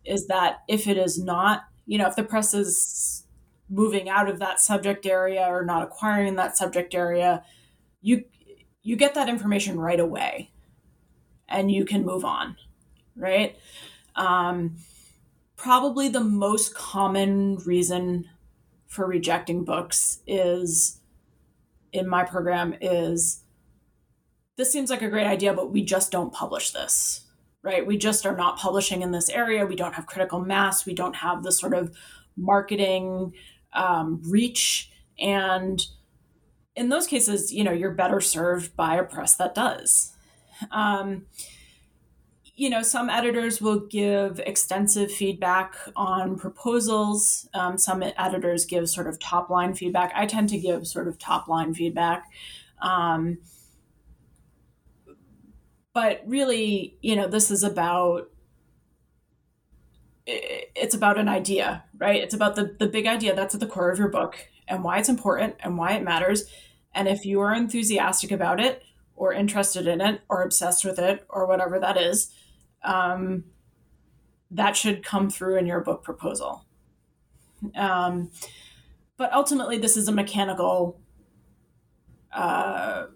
[0.05, 3.25] is that if it is not, you know, if the press is
[3.71, 7.43] moving out of that subject area or not acquiring that subject area,
[8.03, 8.25] you
[8.83, 10.51] you get that information right away
[11.49, 12.57] and you can move on,
[13.17, 13.57] right?
[14.17, 14.77] Um,
[15.57, 18.29] probably the most common reason
[18.87, 21.01] for rejecting books is
[21.93, 23.43] in my program is
[24.57, 27.27] this seems like a great idea, but we just don't publish this,
[27.63, 27.87] right?
[27.87, 29.65] We just are not publishing in this area.
[29.65, 30.85] We don't have critical mass.
[30.85, 31.97] We don't have the sort of
[32.37, 33.35] marketing
[33.73, 34.91] um, reach.
[35.19, 35.85] And
[36.75, 40.13] in those cases, you know, you're better served by a press that does.
[40.71, 41.27] Um,
[42.59, 47.49] you know, some editors will give extensive feedback on proposals.
[47.55, 50.13] Um, some editors give sort of top line feedback.
[50.17, 52.25] I tend to give sort of top line feedback.
[52.83, 53.39] Um,
[55.95, 58.29] but really, you know, this is about
[60.27, 62.23] it's about an idea, right?
[62.23, 64.99] It's about the the big idea that's at the core of your book and why
[64.99, 66.45] it's important and why it matters.
[66.93, 68.83] And if you are enthusiastic about it,
[69.19, 72.33] or interested in it or obsessed with it or whatever that is,
[72.85, 73.45] um,
[74.51, 76.65] that should come through in your book proposal.
[77.75, 78.31] Um,
[79.17, 81.01] but ultimately, this is a mechanical
[82.33, 83.07] uh,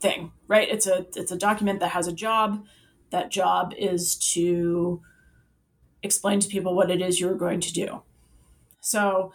[0.00, 0.68] thing, right?
[0.68, 2.64] It's a it's a document that has a job.
[3.10, 5.00] That job is to
[6.02, 8.02] explain to people what it is you're going to do.
[8.80, 9.32] So,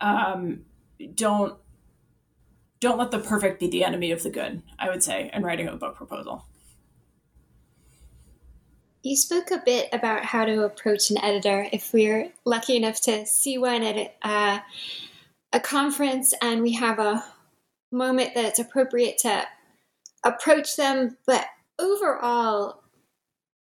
[0.00, 0.62] um,
[1.14, 1.58] don't
[2.80, 4.62] don't let the perfect be the enemy of the good.
[4.78, 6.44] I would say in writing a book proposal.
[9.02, 13.24] You spoke a bit about how to approach an editor if we're lucky enough to
[13.26, 14.58] see one at a, uh,
[15.52, 17.24] a conference and we have a
[17.90, 19.44] moment that it's appropriate to
[20.24, 21.16] approach them.
[21.26, 21.46] But
[21.78, 22.82] overall,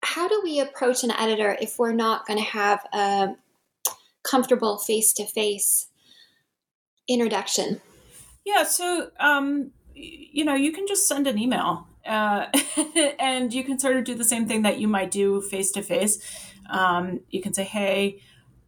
[0.01, 3.35] how do we approach an editor if we're not going to have a
[4.23, 5.87] comfortable face to face
[7.07, 7.81] introduction?
[8.45, 12.45] Yeah, so um, you know, you can just send an email uh,
[13.19, 15.81] and you can sort of do the same thing that you might do face to
[15.81, 16.19] face.
[17.29, 18.21] You can say, hey,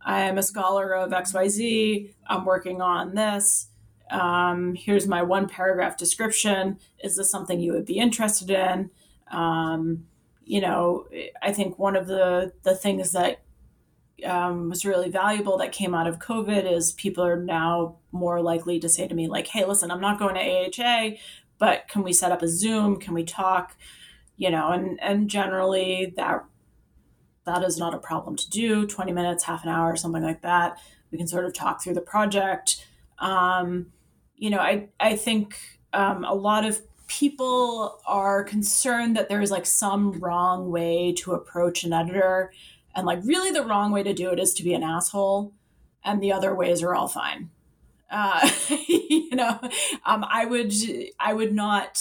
[0.03, 3.67] I'm a scholar of XYZ, I'm working on this.
[4.09, 6.79] Um, here's my one paragraph description.
[7.03, 8.89] Is this something you would be interested in?
[9.31, 10.05] Um,
[10.43, 11.05] you know,
[11.41, 13.41] I think one of the the things that
[14.25, 18.79] um, was really valuable that came out of COVID is people are now more likely
[18.79, 21.17] to say to me like, "Hey, listen, I'm not going to AHA,
[21.57, 22.99] but can we set up a Zoom?
[22.99, 23.75] Can we talk?
[24.37, 26.43] You know, and and generally that
[27.45, 28.85] that is not a problem to do.
[28.87, 30.77] Twenty minutes, half an hour, something like that.
[31.11, 32.85] We can sort of talk through the project.
[33.19, 33.87] Um,
[34.35, 35.57] you know, I I think
[35.93, 41.33] um, a lot of people are concerned that there is like some wrong way to
[41.33, 42.53] approach an editor,
[42.95, 45.53] and like really the wrong way to do it is to be an asshole,
[46.03, 47.49] and the other ways are all fine.
[48.09, 48.49] Uh,
[48.87, 49.59] you know,
[50.05, 50.73] um, I would
[51.19, 51.99] I would not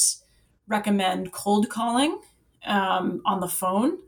[0.67, 2.21] recommend cold calling
[2.67, 3.99] um, on the phone,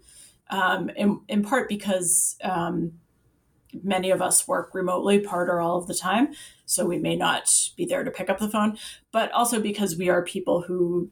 [0.51, 2.93] um, in, in part because um,
[3.83, 6.28] many of us work remotely part or all of the time,
[6.66, 8.76] so we may not be there to pick up the phone,
[9.11, 11.11] but also because we are people who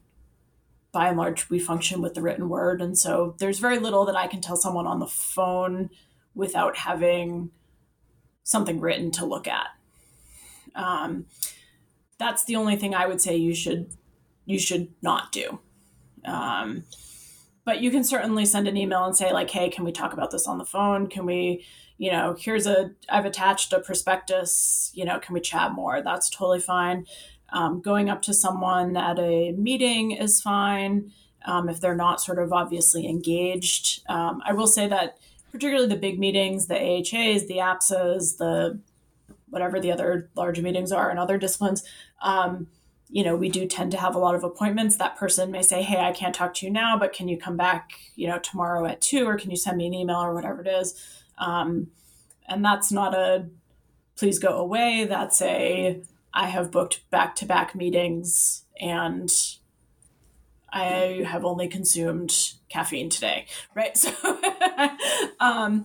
[0.93, 4.17] by and large we function with the written word and so there's very little that
[4.17, 5.91] i can tell someone on the phone
[6.35, 7.51] without having
[8.43, 9.69] something written to look at
[10.75, 11.27] um,
[12.19, 13.93] that's the only thing I would say you should
[14.45, 15.61] you should not do.
[16.25, 16.85] Um,
[17.65, 20.31] but you can certainly send an email and say like, "Hey, can we talk about
[20.31, 21.07] this on the phone?
[21.07, 21.65] Can we,
[21.99, 24.91] you know, here's a I've attached a prospectus.
[24.95, 26.03] You know, can we chat more?
[26.03, 27.07] That's totally fine.
[27.53, 31.13] Um, going up to someone at a meeting is fine
[31.45, 34.03] um, if they're not sort of obviously engaged.
[34.09, 35.19] Um, I will say that
[35.53, 38.79] particularly the big meetings, the AHAs, the APSAs, the
[39.49, 41.83] whatever the other large meetings are in other disciplines,
[42.23, 42.69] um,
[43.09, 44.97] you know, we do tend to have a lot of appointments.
[44.97, 47.57] That person may say, "Hey, I can't talk to you now, but can you come
[47.57, 50.61] back, you know, tomorrow at two, or can you send me an email or whatever
[50.61, 50.95] it is?"
[51.37, 51.89] Um,
[52.47, 53.47] and that's not a
[54.17, 55.07] please go away.
[55.09, 56.03] That's a
[56.33, 59.31] I have booked back to back meetings and
[60.73, 62.33] I have only consumed
[62.69, 63.97] caffeine today, right?
[63.97, 64.13] So,
[65.41, 65.85] um,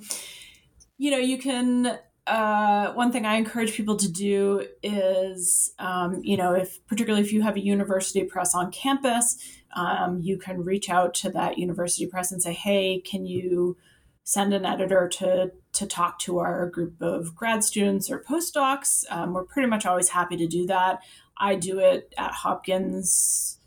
[0.97, 6.37] you know, you can uh, one thing I encourage people to do is, um, you
[6.37, 9.37] know, if particularly if you have a university press on campus,
[9.75, 13.77] um, you can reach out to that university press and say, "Hey, can you
[14.25, 19.33] send an editor to to talk to our group of grad students or postdocs?" Um,
[19.33, 20.99] we're pretty much always happy to do that.
[21.37, 23.59] I do it at Hopkins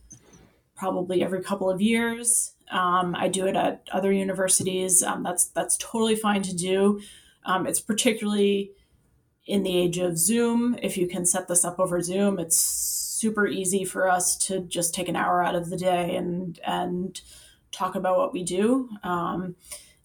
[0.77, 2.53] probably every couple of years.
[2.71, 5.03] Um, I do it at other universities.
[5.03, 7.01] Um, that's that's totally fine to do.
[7.45, 8.73] Um, it's particularly
[9.47, 10.77] in the age of Zoom.
[10.83, 14.95] If you can set this up over Zoom, it's super easy for us to just
[14.95, 17.21] take an hour out of the day and and
[17.73, 19.57] talk about what we do um,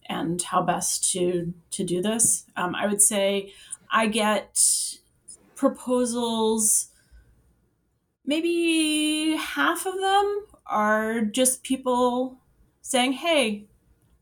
[0.06, 2.44] and how best to to do this.
[2.56, 3.52] Um, I would say
[3.90, 4.58] I get
[5.54, 6.88] proposals.
[8.26, 12.38] Maybe half of them are just people
[12.82, 13.66] saying, "Hey,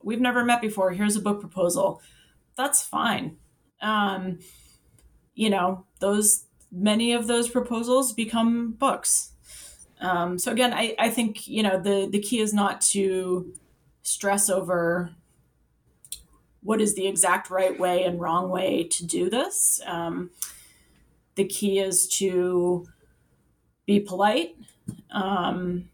[0.03, 0.91] we've never met before.
[0.93, 2.01] Here's a book proposal."
[2.57, 3.37] that's fine.
[3.81, 4.39] Um,
[5.35, 9.33] you know, those many of those proposals become books.
[10.01, 13.53] Um, so again, I, I think you know the the key is not to
[14.03, 15.15] stress over
[16.63, 19.81] what is the exact right way and wrong way to do this.
[19.87, 20.31] Um,
[21.35, 22.87] the key is to
[23.87, 24.57] be polite,
[25.11, 25.89] um,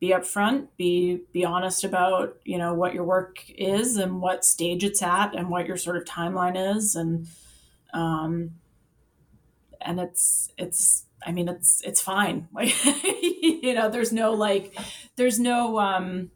[0.00, 4.84] be upfront, be be honest about you know what your work is and what stage
[4.84, 7.26] it's at and what your sort of timeline is and
[7.92, 8.50] um,
[9.80, 12.48] and it's it's I mean it's it's fine.
[12.54, 12.74] Like
[13.42, 14.76] you know, there's no like
[15.16, 16.30] there's no um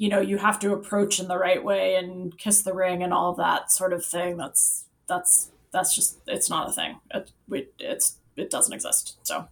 [0.00, 3.12] you know, you have to approach in the right way and kiss the ring and
[3.12, 4.38] all that sort of thing.
[4.38, 6.98] That's that's that's just it's not a thing.
[7.12, 7.30] It,
[7.78, 9.18] it's it doesn't exist.
[9.24, 9.46] So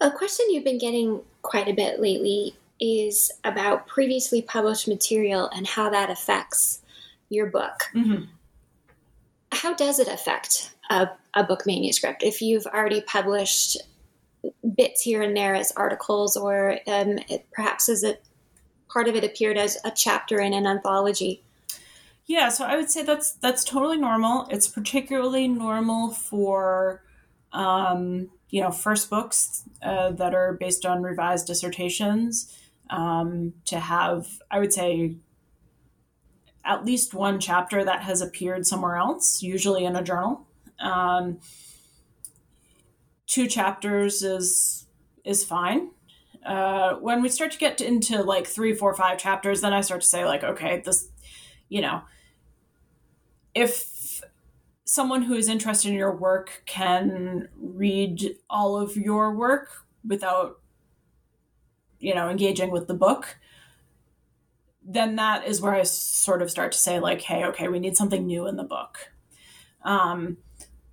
[0.00, 5.66] a question you've been getting quite a bit lately is about previously published material and
[5.66, 6.80] how that affects
[7.28, 7.82] your book.
[7.92, 8.26] Mm-hmm.
[9.50, 12.22] How does it affect a, a book manuscript?
[12.22, 13.78] If you've already published
[14.76, 17.18] bits here and there as articles, or um,
[17.52, 18.16] perhaps as a
[18.88, 21.42] part of it appeared as a chapter in an anthology.
[22.26, 24.46] Yeah, so I would say that's that's totally normal.
[24.50, 27.02] It's particularly normal for
[27.52, 32.56] um, you know first books uh, that are based on revised dissertations
[32.90, 35.16] um, to have I would say
[36.64, 40.46] at least one chapter that has appeared somewhere else, usually in a journal.
[40.78, 41.38] Um,
[43.32, 44.86] two chapters is
[45.24, 45.90] is fine.
[46.44, 50.02] Uh, when we start to get into like three, four, five chapters, then I start
[50.02, 51.08] to say like, okay, this,
[51.68, 52.02] you know,
[53.54, 54.20] if
[54.84, 59.68] someone who is interested in your work can read all of your work
[60.06, 60.58] without,
[62.00, 63.38] you know, engaging with the book,
[64.84, 67.96] then that is where I sort of start to say like, hey, okay, we need
[67.96, 69.12] something new in the book.
[69.84, 70.38] Um,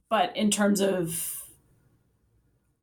[0.09, 1.38] but in terms of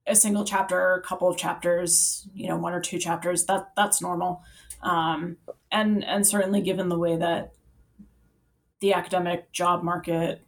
[0.07, 4.01] a single chapter, a couple of chapters, you know, one or two chapters, that that's
[4.01, 4.43] normal.
[4.83, 5.37] Um,
[5.71, 7.53] and and certainly given the way that
[8.81, 10.43] the academic job market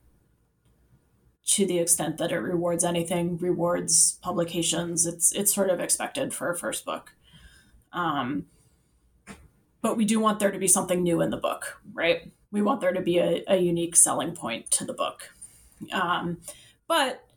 [1.47, 6.51] to the extent that it rewards anything rewards publications it's it's sort of expected for
[6.51, 7.15] a first book.
[7.93, 8.47] Um,
[9.81, 12.31] but we do want there to be something new in the book right?
[12.51, 15.35] We want there to be a, a unique selling point to the book.
[15.93, 16.39] Um,
[16.87, 17.28] but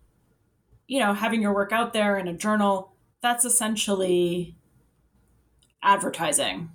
[0.91, 4.57] you know, having your work out there in a journal, that's essentially
[5.81, 6.69] advertising.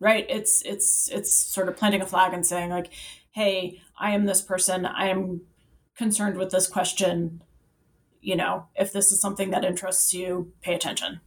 [0.00, 0.26] Right?
[0.28, 2.92] It's it's it's sort of planting a flag and saying like,
[3.30, 4.84] "Hey, I am this person.
[4.84, 5.42] I am
[5.96, 7.40] concerned with this question.
[8.20, 11.20] You know, if this is something that interests you, pay attention."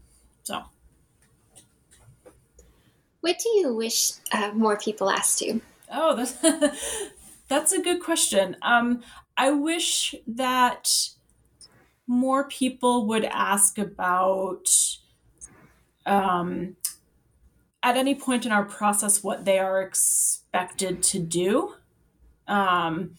[0.43, 0.63] So,
[3.22, 5.61] what do you wish uh, more people asked you?
[5.89, 6.36] Oh, that's
[7.47, 8.57] that's a good question.
[8.61, 9.03] Um,
[9.38, 11.11] I wish that
[12.10, 14.68] more people would ask about
[16.07, 16.76] um,
[17.84, 21.76] at any point in our process what they are expected to do.
[22.47, 23.12] Um,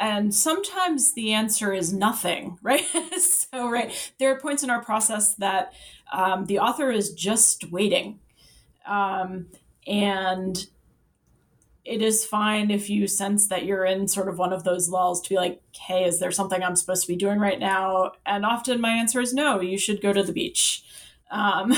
[0.00, 2.86] and sometimes the answer is nothing, right?
[3.20, 5.74] so, right, there are points in our process that
[6.10, 8.18] um, the author is just waiting.
[8.86, 9.48] Um,
[9.86, 10.66] and
[11.84, 15.20] it is fine if you sense that you're in sort of one of those lulls
[15.20, 18.12] to be like, hey, is there something I'm supposed to be doing right now?
[18.24, 20.82] And often my answer is no, you should go to the beach.
[21.30, 21.74] Um,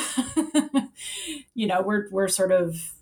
[1.54, 2.92] you know, we're, we're sort of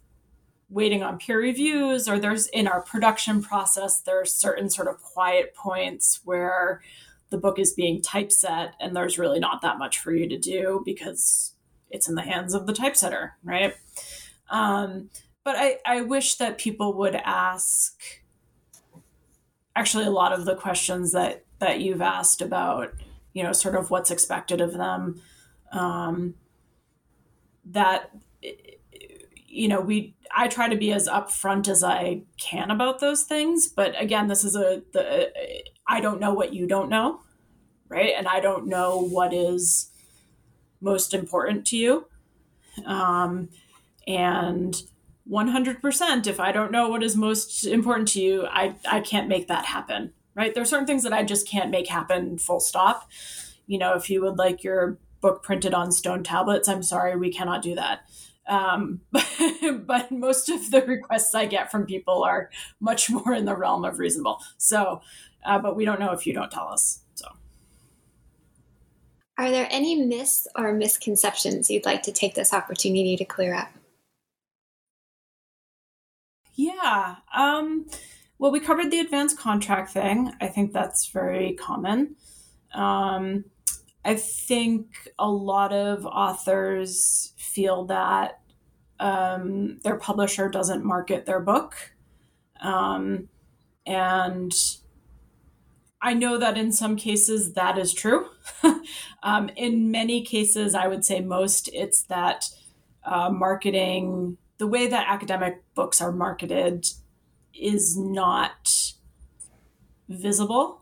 [0.70, 5.54] waiting on peer reviews, or there's in our production process, there's certain sort of quiet
[5.54, 6.80] points where
[7.30, 10.82] the book is being typeset and there's really not that much for you to do
[10.84, 11.54] because
[11.90, 13.74] it's in the hands of the typesetter, right?
[14.50, 15.10] Um,
[15.44, 17.96] but I, I wish that people would ask
[19.76, 22.92] actually a lot of the questions that that you've asked about
[23.32, 25.20] you know sort of what's expected of them.
[25.72, 26.34] Um,
[27.66, 28.10] that
[29.46, 33.68] you know we i try to be as upfront as i can about those things
[33.68, 35.32] but again this is a the
[35.88, 37.20] i don't know what you don't know
[37.88, 38.12] right?
[38.16, 39.90] And i don't know what is
[40.84, 42.06] most important to you.
[42.84, 43.48] Um,
[44.06, 44.80] and
[45.30, 49.48] 100% if i don't know what is most important to you i i can't make
[49.48, 50.52] that happen right?
[50.52, 53.08] There are certain things that i just can't make happen full stop.
[53.66, 57.32] You know if you would like your book printed on stone tablets i'm sorry we
[57.32, 58.00] cannot do that.
[58.46, 59.26] Um, but,
[59.86, 62.50] but most of the requests i get from people are
[62.80, 64.40] much more in the realm of reasonable.
[64.58, 65.00] So
[65.44, 67.26] uh, but we don't know if you don't tell us so.
[69.36, 73.68] Are there any myths or misconceptions you'd like to take this opportunity to clear up
[76.54, 77.16] yeah.
[77.34, 77.86] Um,
[78.38, 80.32] well, we covered the advanced contract thing.
[80.40, 82.16] I think that's very common.
[82.72, 83.44] Um,
[84.04, 84.86] I think
[85.18, 88.40] a lot of authors feel that
[89.00, 91.74] um, their publisher doesn't market their book.
[92.60, 93.28] Um,
[93.86, 94.52] and
[96.02, 98.26] I know that in some cases that is true.
[99.22, 102.50] um, in many cases, I would say most, it's that
[103.04, 106.86] uh, marketing the way that academic books are marketed
[107.52, 108.94] is not
[110.08, 110.80] visible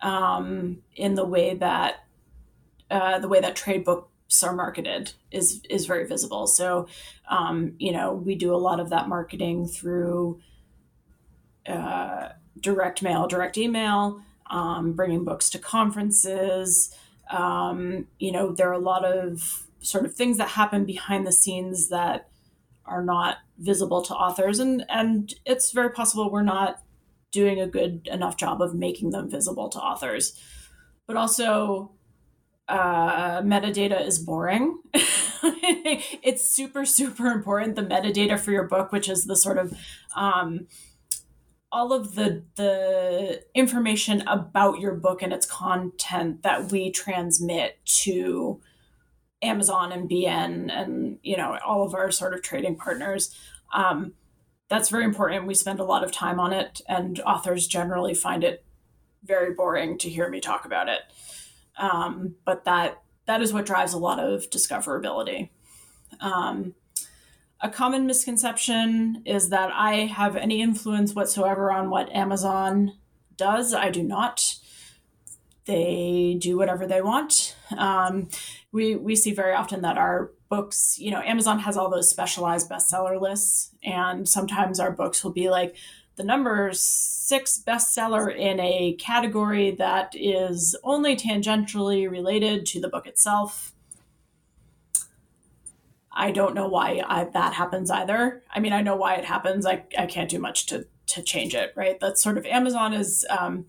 [0.00, 2.04] um, in the way that
[2.90, 6.48] uh, the way that trade books are marketed is is very visible.
[6.48, 6.88] So,
[7.30, 10.40] um, you know, we do a lot of that marketing through
[11.64, 14.20] uh, direct mail, direct email,
[14.50, 16.92] um, bringing books to conferences.
[17.30, 21.32] Um, you know, there are a lot of sort of things that happen behind the
[21.32, 22.28] scenes that
[22.84, 26.82] are not visible to authors, and and it's very possible we're not
[27.30, 30.38] doing a good enough job of making them visible to authors.
[31.06, 31.92] But also,
[32.68, 34.78] uh, metadata is boring.
[34.94, 37.76] it's super super important.
[37.76, 39.72] The metadata for your book, which is the sort of
[40.14, 40.66] um,
[41.72, 48.60] all of the the information about your book and its content that we transmit to
[49.42, 53.34] Amazon and BN and you know all of our sort of trading partners.
[53.74, 54.14] Um,
[54.68, 55.46] that's very important.
[55.46, 58.64] We spend a lot of time on it, and authors generally find it
[59.24, 61.00] very boring to hear me talk about it.
[61.78, 65.50] Um, but that that is what drives a lot of discoverability.
[66.20, 66.74] Um,
[67.60, 72.96] a common misconception is that I have any influence whatsoever on what Amazon
[73.36, 73.72] does.
[73.72, 74.56] I do not.
[75.66, 77.54] They do whatever they want.
[77.76, 78.28] Um,
[78.72, 82.70] we we see very often that our books, you know, Amazon has all those specialized
[82.70, 85.76] bestseller lists, and sometimes our books will be like
[86.16, 93.06] the number six bestseller in a category that is only tangentially related to the book
[93.06, 93.72] itself
[96.14, 98.42] I don't know why I, that happens either.
[98.52, 99.64] I mean, I know why it happens.
[99.64, 101.98] I, I can't do much to, to change it, right?
[102.00, 103.66] That's sort of Amazon is um,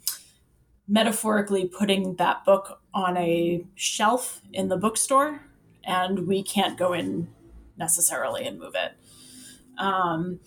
[0.88, 5.42] metaphorically putting that book on a shelf in the bookstore,
[5.84, 7.30] and we can't go in
[7.78, 8.94] necessarily and move it.
[9.78, 10.40] Um,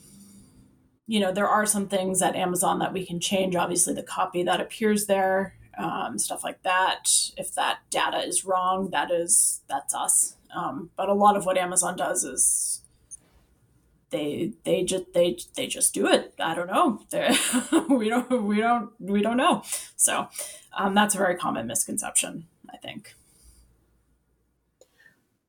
[1.07, 3.55] you know, there are some things at Amazon that we can change.
[3.55, 7.09] Obviously, the copy that appears there, um, stuff like that.
[7.37, 10.37] If that data is wrong, that is that's us.
[10.55, 12.83] Um, but a lot of what Amazon does is
[14.17, 16.35] they they just they they just do it.
[16.41, 17.03] I don't know.
[17.97, 19.63] we don't we don't we don't know.
[19.97, 20.29] So
[20.77, 23.15] um, that's a very common misconception, I think.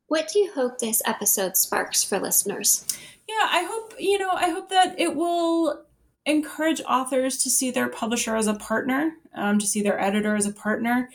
[0.07, 2.85] What do you hope this episode sparks for listeners?
[3.27, 4.31] Yeah, I hope you know.
[4.31, 5.83] I hope that it will
[6.25, 10.45] encourage authors to see their publisher as a partner, um, to see their editor as
[10.45, 11.09] a partner,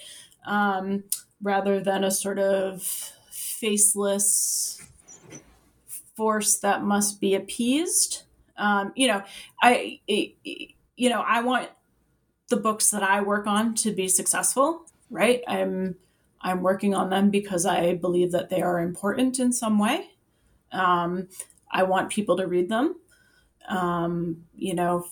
[0.46, 1.04] um,
[1.42, 2.82] rather than a sort of
[3.30, 4.81] faceless
[6.22, 8.22] force that must be appeased.
[8.56, 9.24] Um, you know,
[9.60, 11.68] I, you know, I want
[12.48, 15.42] the books that I work on to be successful, right?
[15.48, 15.96] I'm,
[16.40, 20.10] I'm working on them because I believe that they are important in some way.
[20.70, 21.26] Um,
[21.72, 22.94] I want people to read them.
[23.68, 25.04] Um, you know,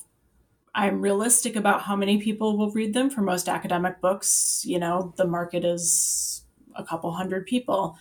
[0.76, 3.10] I'm realistic about how many people will read them.
[3.10, 6.44] For most academic books, you know, the market is
[6.76, 7.98] a couple hundred people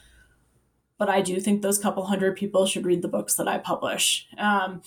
[0.99, 4.27] but I do think those couple hundred people should read the books that I publish.
[4.37, 4.83] Um,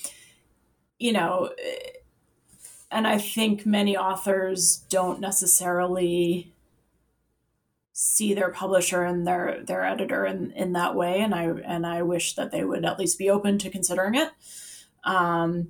[0.98, 1.50] you know,
[2.90, 6.52] and I think many authors don't necessarily
[7.94, 12.02] see their publisher and their their editor in, in that way, and I and I
[12.02, 14.28] wish that they would at least be open to considering it.
[15.04, 15.68] Um,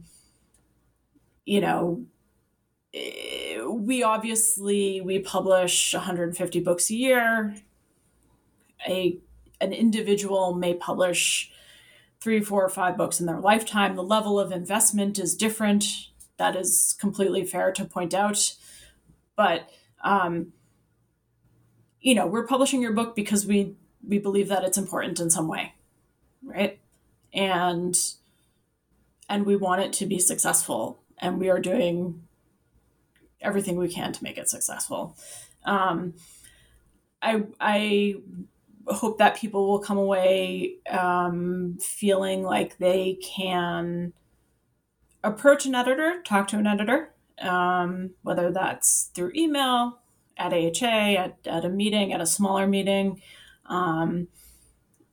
[1.44, 2.04] you know,
[2.92, 7.54] we obviously we publish 150 books a year.
[8.88, 9.20] A
[9.62, 11.50] an individual may publish
[12.20, 13.96] three, four, or five books in their lifetime.
[13.96, 15.84] The level of investment is different.
[16.36, 18.54] That is completely fair to point out.
[19.36, 19.70] But
[20.04, 20.52] um,
[22.00, 25.48] you know, we're publishing your book because we we believe that it's important in some
[25.48, 25.74] way,
[26.42, 26.80] right?
[27.32, 27.96] And
[29.28, 32.22] and we want it to be successful, and we are doing
[33.40, 35.16] everything we can to make it successful.
[35.64, 36.14] Um,
[37.22, 38.16] I I
[38.86, 44.12] hope that people will come away um, feeling like they can
[45.24, 50.00] approach an editor, talk to an editor, um, whether that's through email,
[50.36, 53.20] at AHA, at, at a meeting, at a smaller meeting.
[53.66, 54.28] Um,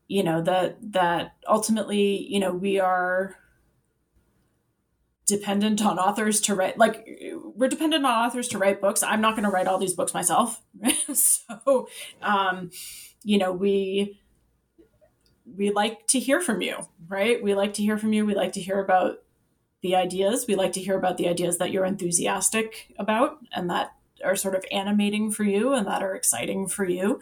[0.08, 3.36] you know that that ultimately, you know, we are
[5.30, 7.08] dependent on authors to write like
[7.56, 10.12] we're dependent on authors to write books i'm not going to write all these books
[10.12, 10.64] myself
[11.14, 11.88] so
[12.24, 12.72] um,
[13.24, 14.20] you know, we
[15.46, 17.42] we like to hear from you, right?
[17.42, 18.26] We like to hear from you.
[18.26, 19.18] We like to hear about
[19.82, 20.46] the ideas.
[20.48, 23.94] We like to hear about the ideas that you're enthusiastic about and that
[24.24, 27.22] are sort of animating for you and that are exciting for you.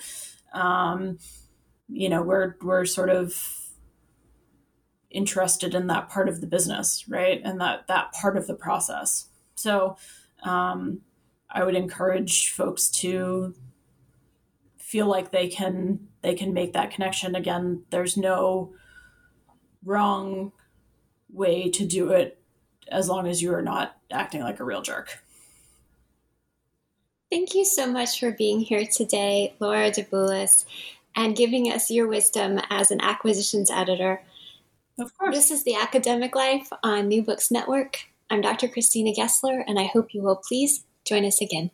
[0.53, 1.19] Um,
[1.87, 3.67] you know, we're we're sort of
[5.09, 7.41] interested in that part of the business, right?
[7.43, 9.27] And that that part of the process.
[9.55, 9.97] So,
[10.43, 11.01] um,
[11.49, 13.55] I would encourage folks to
[14.87, 18.73] feel like they can they can make that connection again there's no
[19.83, 20.53] wrong
[21.29, 22.39] way to do it
[22.89, 25.19] as long as you are not acting like a real jerk
[27.29, 30.63] Thank you so much for being here today, Laura Davulis,
[31.13, 34.23] and giving us your wisdom as an acquisitions editor.
[34.97, 35.35] Of course.
[35.35, 37.97] This is The Academic Life on New Books Network.
[38.29, 38.69] I'm Dr.
[38.69, 41.71] Christina Gessler, and I hope you will please join us again.